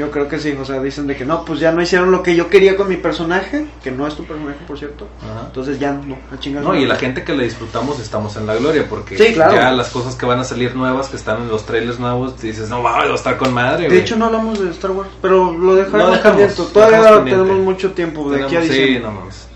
[0.00, 2.22] Yo creo que sí, o sea, dicen de que no, pues ya no hicieron lo
[2.22, 5.06] que yo quería con mi personaje, que no es tu personaje, por cierto.
[5.22, 5.42] Ajá.
[5.48, 6.62] Entonces ya no, a chingar.
[6.64, 9.54] No, y la gente que le disfrutamos estamos en la gloria, porque Sí, claro.
[9.54, 12.70] ya las cosas que van a salir nuevas, que están en los trailers nuevos, dices,
[12.70, 14.00] no, va a estar con madre, De güey".
[14.00, 17.92] hecho, no hablamos de Star Wars, pero lo dejamos, Lo dejamos, Todavía dejamos tenemos mucho
[17.92, 19.48] tiempo de aquí a Sí, no mames.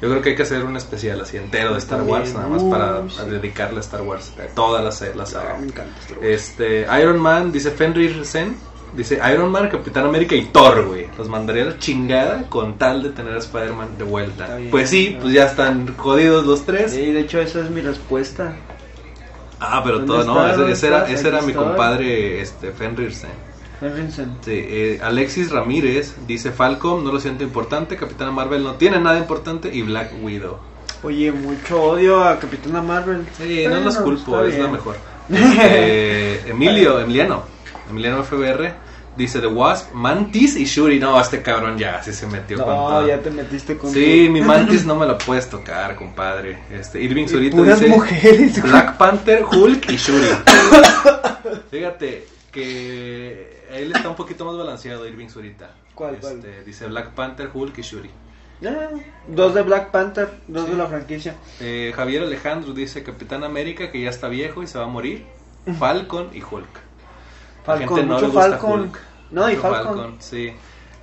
[0.00, 2.02] Yo creo que hay que hacer un especial así entero de Star.
[2.02, 5.54] Wars, nada más para dedicarle a Star Wars, a toda la, la saga.
[5.56, 6.28] Ah, me encanta Star Wars.
[6.30, 8.56] Este, Iron Man, dice Fenrir Sen,
[8.94, 11.06] dice Iron Man, Capitán América y Thor, güey.
[11.16, 14.56] Los mandaría a la chingada con tal de tener a Spider-Man de vuelta.
[14.56, 16.92] Bien, pues sí, pues ya están jodidos los tres.
[16.92, 18.56] Sí, de hecho, esa es mi respuesta.
[19.60, 21.64] Ah, pero ¿Dónde todo, no, ese, ¿Dónde ese era, ese era mi estoy.
[21.64, 23.48] compadre este, Fenrir Sen.
[23.80, 24.44] Vincent.
[24.44, 29.18] Sí, eh, Alexis Ramírez dice Falcon, no lo siento importante, Capitana Marvel no tiene nada
[29.18, 30.58] importante y Black Widow.
[31.04, 33.24] Oye, mucho odio a Capitana Marvel.
[33.36, 34.72] Sí, no los culpo, es la bien.
[34.72, 34.96] mejor.
[35.28, 37.42] Este, Emilio, Emiliano,
[37.90, 38.74] Emiliano FBR
[39.16, 41.00] Dice The Wasp, Mantis y Shuri.
[41.00, 43.08] No, este cabrón ya, sí se metió con No, todo.
[43.08, 46.56] ya te metiste con Sí, mi Mantis no me lo puedes tocar, compadre.
[46.70, 48.62] Este, Irving puras dice mujeres.
[48.62, 50.24] Black Panther, Hulk y Shuri.
[51.70, 55.70] Fíjate que él está un poquito más balanceado, Irving Zurita.
[55.94, 56.34] ¿Cuál, cuál?
[56.38, 58.10] Este, Dice Black Panther, Hulk y Shuri.
[59.26, 60.70] Dos de Black Panther, dos Sí.
[60.72, 61.34] de la franquicia.
[61.60, 65.24] Eh, Javier Alejandro dice Capitán América que ya está viejo y se va a morir.
[65.78, 66.87] Falcon y Hulk.
[67.68, 68.80] Falcon, gente no mucho le gusta Falcon.
[68.80, 68.98] Hulk.
[69.30, 70.16] No, y Falcon.
[70.20, 70.52] sí.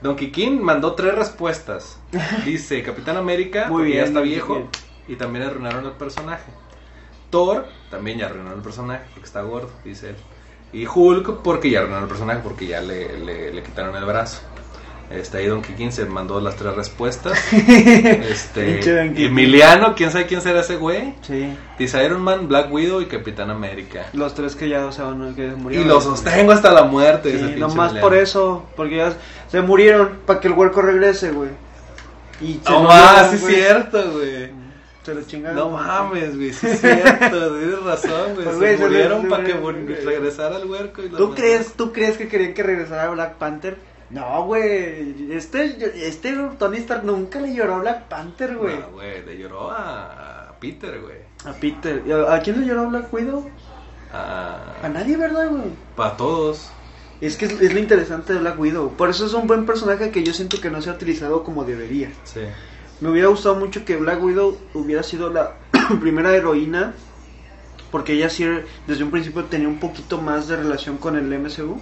[0.01, 1.97] Donkey King mandó tres respuestas.
[2.45, 4.68] Dice Capitán América Muy porque ya bien, está viejo
[5.07, 6.51] y también arruinaron el personaje.
[7.30, 10.16] Thor también ya arruinaron el personaje porque está gordo, dice él.
[10.74, 14.41] Y Hulk porque ya arruinaron el personaje porque ya le, le- le quitaron el brazo.
[15.09, 17.37] Este, ahí Donkey King se mandó las tres respuestas.
[17.53, 19.25] Este.
[19.25, 21.13] Emiliano, quién sabe quién será ese güey.
[21.21, 24.07] Sí, Dice Iron Man, Black Widow y Capitán América.
[24.13, 25.87] los tres que ya se van que Y murieron.
[25.87, 27.29] lo sostengo hasta la muerte.
[27.29, 28.01] ese Sí, pinche nomás Emiliano.
[28.07, 29.13] por eso, porque ya
[29.47, 31.49] se murieron para que el huerco regrese, güey.
[32.41, 34.49] Y se No más, sí es cierto, güey.
[35.03, 35.55] Se lo chingaron.
[35.55, 38.45] No mames, güey, sí es cierto, tienes razón, güey.
[38.47, 39.53] Pues, Se murieron para que
[40.03, 41.03] regresara el huerco.
[41.03, 43.77] Y ¿Tú crees, ¿Tú crees que querían que regresara Black Panther?
[44.09, 45.31] No, güey.
[45.31, 48.79] Este, este Tony Stark nunca le lloró a Black Panther, güey.
[48.79, 51.17] No, güey, le lloró a, a Peter, güey.
[51.45, 52.03] A Peter.
[52.05, 53.49] ¿Y ¿A, a quién le lloró Black Widow?
[54.13, 55.63] A A, nadie, ¿verdad, güey?
[55.95, 56.69] para todos.
[57.21, 58.91] Es que es, es lo interesante de Black Widow.
[58.91, 61.63] Por eso es un buen personaje que yo siento que no se ha utilizado como
[61.63, 62.11] debería.
[62.25, 62.41] Sí.
[63.01, 65.53] Me hubiera gustado mucho que Black Widow hubiera sido la
[65.99, 66.93] primera heroína.
[67.91, 68.45] Porque ella sí,
[68.87, 71.79] desde un principio tenía un poquito más de relación con el MCU.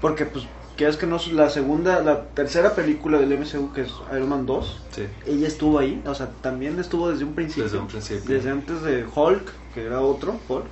[0.00, 0.46] Porque, pues,
[0.78, 4.46] que es que no, la segunda, la tercera película del MCU, que es Iron Man
[4.46, 6.00] 2, Sí, ella estuvo ahí.
[6.06, 7.64] O sea, también estuvo desde un principio.
[7.64, 8.32] desde un principio.
[8.32, 10.66] Desde antes de Hulk, que era otro, Hulk.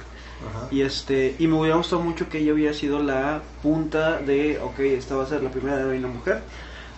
[0.48, 0.68] Ajá.
[0.70, 4.78] Y este y me hubiera gustado mucho que ella hubiera sido la punta de, ok,
[4.78, 6.40] esta va a ser la primera heroína mujer.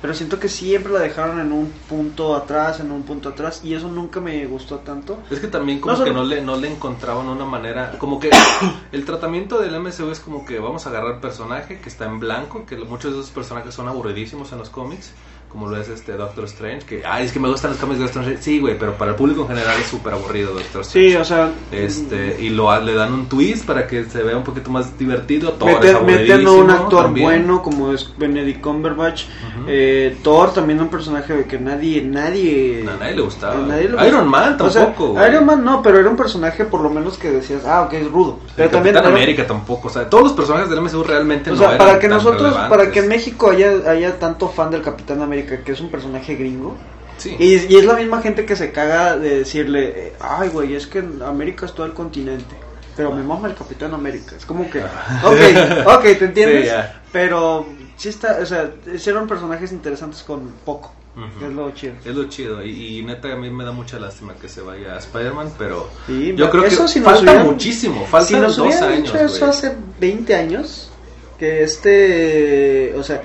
[0.00, 3.74] Pero siento que siempre la dejaron en un punto atrás, en un punto atrás, y
[3.74, 5.18] eso nunca me gustó tanto.
[5.30, 8.20] Es que también como No que solo- no le, no le encontraban una manera, como
[8.20, 8.30] que
[8.92, 12.64] el tratamiento del MCU es como que vamos a agarrar personaje que está en blanco,
[12.64, 15.10] que muchos de esos personajes son aburridísimos en los cómics,
[15.48, 18.04] como lo es este Doctor Strange, que, ay, es que me gustan los cómics de
[18.04, 21.10] Doctor Strange, sí, güey, pero para el público en general es súper aburrido Doctor Strange.
[21.10, 24.44] Sí, o sea, Este, y lo, le dan un twist para que se vea un
[24.44, 25.52] poquito más divertido.
[25.52, 27.26] Thor es meten, a un actor también.
[27.26, 29.24] bueno como es Benedict Cumberbatch.
[29.66, 32.84] Eh, Thor también un personaje que nadie, nadie...
[32.88, 33.54] A nadie le gustaba.
[33.54, 34.28] a nadie le Iron.
[34.28, 35.26] Man O sea, tampoco.
[35.26, 38.10] Iron Man no, pero era un personaje por lo menos que decías, ah, ok, es
[38.10, 38.38] rudo.
[38.56, 41.54] Pero también Capitán era- América tampoco, o sea, todos los personajes del MCU realmente O
[41.54, 42.76] no sea, eran para que nosotros, relevantes.
[42.78, 46.34] para que en México haya, haya tanto fan del Capitán América, que es un personaje
[46.36, 46.76] gringo,
[47.18, 47.34] Sí.
[47.38, 50.86] y, y es la misma gente que se caga de decirle, eh, ay, güey, es
[50.86, 52.54] que América es todo el continente,
[52.96, 54.36] pero me mama el Capitán América.
[54.36, 57.02] Es como que, ok, ok, te entiendes, Sí, ya.
[57.10, 57.66] pero
[57.96, 61.38] sí está, o sea, hicieron personajes interesantes con poco, Ujú.
[61.40, 61.94] que es lo chido.
[62.04, 62.64] Es lo chido.
[62.64, 65.88] Y, y neta, a mí me da mucha lástima que se vaya a Spider-Man, pero
[66.06, 68.06] Sí, yo creo eso que si falta hubieran- muchísimo.
[68.06, 69.12] Faltan si nos dos hubieran años.
[69.12, 69.50] dicho eso güey.
[69.50, 70.90] hace 20 años,
[71.36, 73.22] que este, o sea,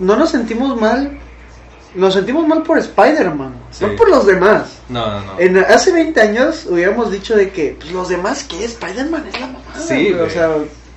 [0.00, 1.18] no nos sentimos mal,
[1.94, 3.84] nos sentimos mal por Spider-Man, Sí.
[3.84, 4.78] no por los demás.
[4.88, 5.40] No, no, no.
[5.40, 8.64] En, hace 20 años hubiéramos dicho de que pues, los demás, ¿qué?
[8.64, 9.78] Spider-Man es la mamada.
[9.80, 10.30] Sí, güey, o güey.
[10.30, 10.50] sea,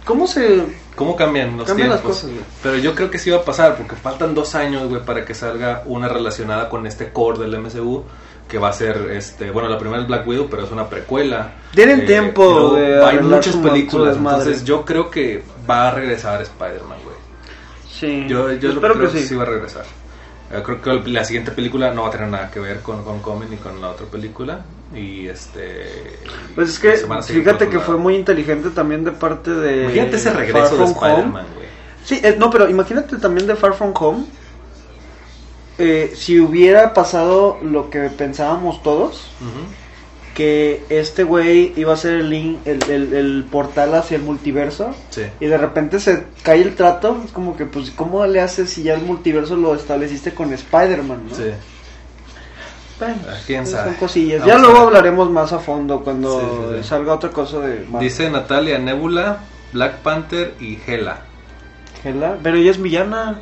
[0.05, 0.83] ¿cómo se...?
[0.95, 2.17] ¿Cómo cambian los Cambian las tiempos?
[2.21, 2.45] cosas, güey.
[2.61, 5.33] Pero yo creo que sí va a pasar, porque faltan dos años, güey, para que
[5.33, 8.03] salga una relacionada con este core del MCU,
[8.47, 11.53] que va a ser, este, bueno, la primera es Black Widow, pero es una precuela.
[11.73, 16.39] Tienen tiempo y luego de Hay muchas películas, entonces yo creo que va a regresar
[16.43, 17.12] Spider-Man, güey.
[18.03, 19.35] Sí, Yo, yo lo espero creo que sí.
[19.35, 19.85] va a regresar.
[20.51, 23.49] Eh, creo que la siguiente película no va a tener nada que ver con Homecoming
[23.49, 24.65] ni con la otra película.
[24.93, 26.19] Y este.
[26.53, 29.83] Pues es que fíjate que fue muy inteligente también de parte de...
[29.83, 30.83] Imagínate ese regreso de.
[30.83, 31.67] Spider-Man, güey.
[32.03, 34.25] Sí, eh, no, pero imagínate también de Far From Home.
[35.77, 39.65] eh, si hubiera pasado lo que pensábamos todos, Ujú.
[40.33, 44.95] Que este güey iba a ser el, link, el, el- el portal hacia el multiverso,
[45.09, 45.23] Sí.
[45.39, 48.83] y de repente se cae el trato, es como que, pues, ¿cómo le haces si
[48.83, 51.23] ya el multiverso lo estableciste con Spider-Man?
[51.29, 51.35] ¿no?
[51.35, 51.51] Sí.
[52.99, 53.95] Bueno, Ah, quién son sabe.
[53.97, 54.39] cosillas.
[54.41, 56.45] Vamos ya luego hablaremos más a fondo cuando Sí,
[56.77, 56.87] sí, sí.
[56.89, 57.99] salga otra cosa de Marvel.
[58.09, 59.39] Dice Natalia Nebula,
[59.73, 61.21] Black Panther y Hela.
[62.03, 63.39] Hela, Pero ella es villana.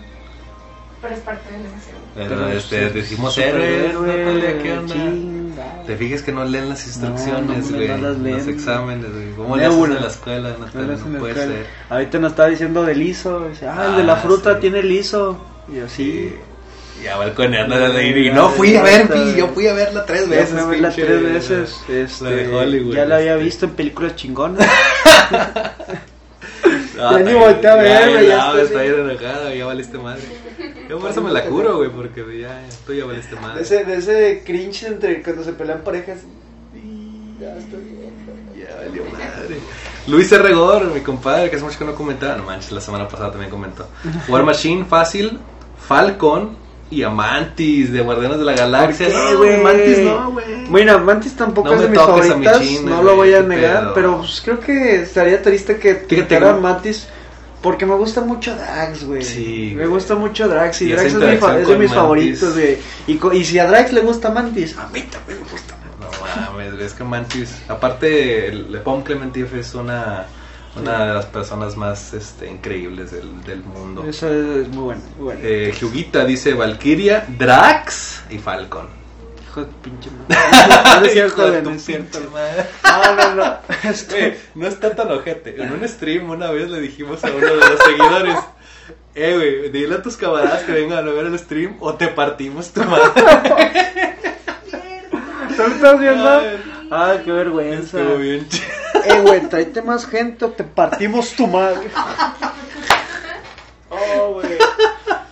[1.02, 1.98] Pero es parte del MCU.
[2.16, 4.96] Pero Pero este, decimos héroes, Natalia, ¿qué onda?
[5.52, 5.84] Chingada.
[5.86, 7.88] Te fijas que no leen las instrucciones, No, no, güey.
[7.88, 8.38] no las leen.
[8.38, 9.32] los exámenes, güey.
[9.36, 11.66] ¿Cómo le haces en la escuela, No le No, puede ser.
[11.90, 13.48] Ahorita nos estaba diciendo del ISO.
[13.50, 14.62] Dice, ah, el de la Ah, fruta sí.
[14.62, 15.38] tiene el ISO.
[15.74, 16.30] Y así.
[16.30, 16.36] Sí.
[17.04, 20.50] Ya balconeando y no fui a ver, pi, yo fui a verla tres veces.
[20.52, 21.82] fui a verla pinche, tres veces.
[21.88, 23.44] la Este, de Hollywood, ya la había este.
[23.44, 24.68] visto en películas chingonas.
[25.32, 25.72] Ah,
[27.00, 30.22] Ya ni volteé a verme, ya no, está bien enojado, ya valiste madre.
[30.92, 33.62] Yo por eso me la curo, güey, porque ya, tú ya valiste De madre.
[33.62, 36.18] ese, de ese cringe entre cuando se pelean parejas.
[37.40, 38.12] Ya estoy bien.
[38.60, 39.58] Ya valió madre.
[40.08, 40.54] Luis R.
[40.54, 42.36] Gore, mi compadre, que hace mucho que no comentaba.
[42.36, 43.88] No manches, la semana pasada también comentó.
[44.28, 45.40] War Machine, Fácil,
[45.88, 46.58] Falcon
[46.90, 49.08] y Amantis de Guardianes de la Galaxia.
[49.08, 49.62] ¿Por qué, No, güey?
[49.64, 50.66] Mantis no, güey.
[50.68, 53.84] Bueno, Mantis tampoco No es de mis mi favoritas, china, no lo voy a negar,
[53.84, 53.94] pedo.
[53.94, 56.06] pero pues, creo que estaría triste que
[56.52, 56.62] güey.
[56.62, 57.08] Mantis
[57.62, 59.22] porque me gusta mucho Drax, güey.
[59.24, 61.96] Sí, me gusta mucho Drax y, Drax es, mi fa- es de mis Mantis.
[61.96, 62.78] favoritos, güey.
[63.08, 66.20] Y, y si a Drax le gusta Mantis, a mí también me gusta Mantis.
[66.20, 70.26] No mames, es que Mantis, aparte, el Pom Clementif es una,
[70.80, 74.04] una de las personas más este, increíbles del, del mundo.
[74.08, 75.40] Eso es, es muy bueno, muy bueno.
[75.44, 78.88] Eh, Hyugita dice Valkyria, Drax y Falcon.
[79.52, 81.00] Hijo de pinche madre.
[81.02, 82.20] No es cierto, de güey, tu no es cierto.
[82.20, 82.66] pinche madre.
[82.84, 83.58] No, no, no.
[83.90, 85.62] Este, no está tan ojete.
[85.62, 88.38] En un stream una vez le dijimos a uno de los seguidores,
[89.16, 92.72] eh, güey, dile a tus camaradas que vengan a ver el stream o te partimos
[92.72, 93.12] tu madre.
[95.58, 96.30] ¿Tú estás viendo?
[96.30, 98.00] Ay, Ah, qué vergüenza.
[98.00, 98.66] Estuvo bien chido.
[99.06, 101.90] Eh, güey, tráete más gente o te partimos tu madre.
[103.90, 104.58] Oh, güey.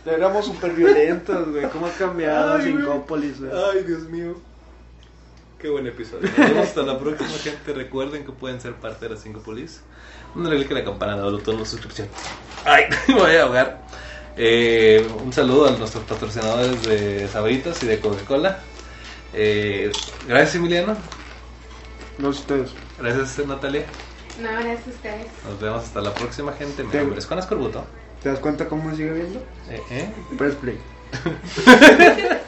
[0.06, 1.70] Éramos súper violentos, güey.
[1.70, 2.62] ¿Cómo ha cambiado.
[2.62, 3.52] Sincópolis, güey?
[3.52, 4.36] Ay, Dios mío.
[5.60, 6.30] Qué buen episodio.
[6.38, 7.74] Nos vemos hasta la próxima, gente.
[7.74, 9.82] Recuerden que pueden ser parte de las 5 Polis.
[10.34, 12.08] Dándole click a la campana de botón de suscripción.
[12.66, 13.82] Ay, me voy a ahogar.
[14.38, 18.60] Eh, un saludo a nuestros patrocinadores de Sabritas y de Coca-Cola.
[19.34, 19.92] Eh,
[20.28, 20.96] gracias, Emiliano.
[22.18, 22.72] No ustedes.
[22.98, 23.86] Gracias, Natalia.
[24.42, 25.28] No, gracias a ustedes.
[25.44, 26.84] Nos vemos hasta la próxima, gente.
[26.86, 27.84] Mi nombre es Juan Escorbuto.
[28.22, 29.40] ¿Te das cuenta cómo me sigue viendo?
[29.70, 30.10] Eh, eh.
[30.38, 30.78] Press play.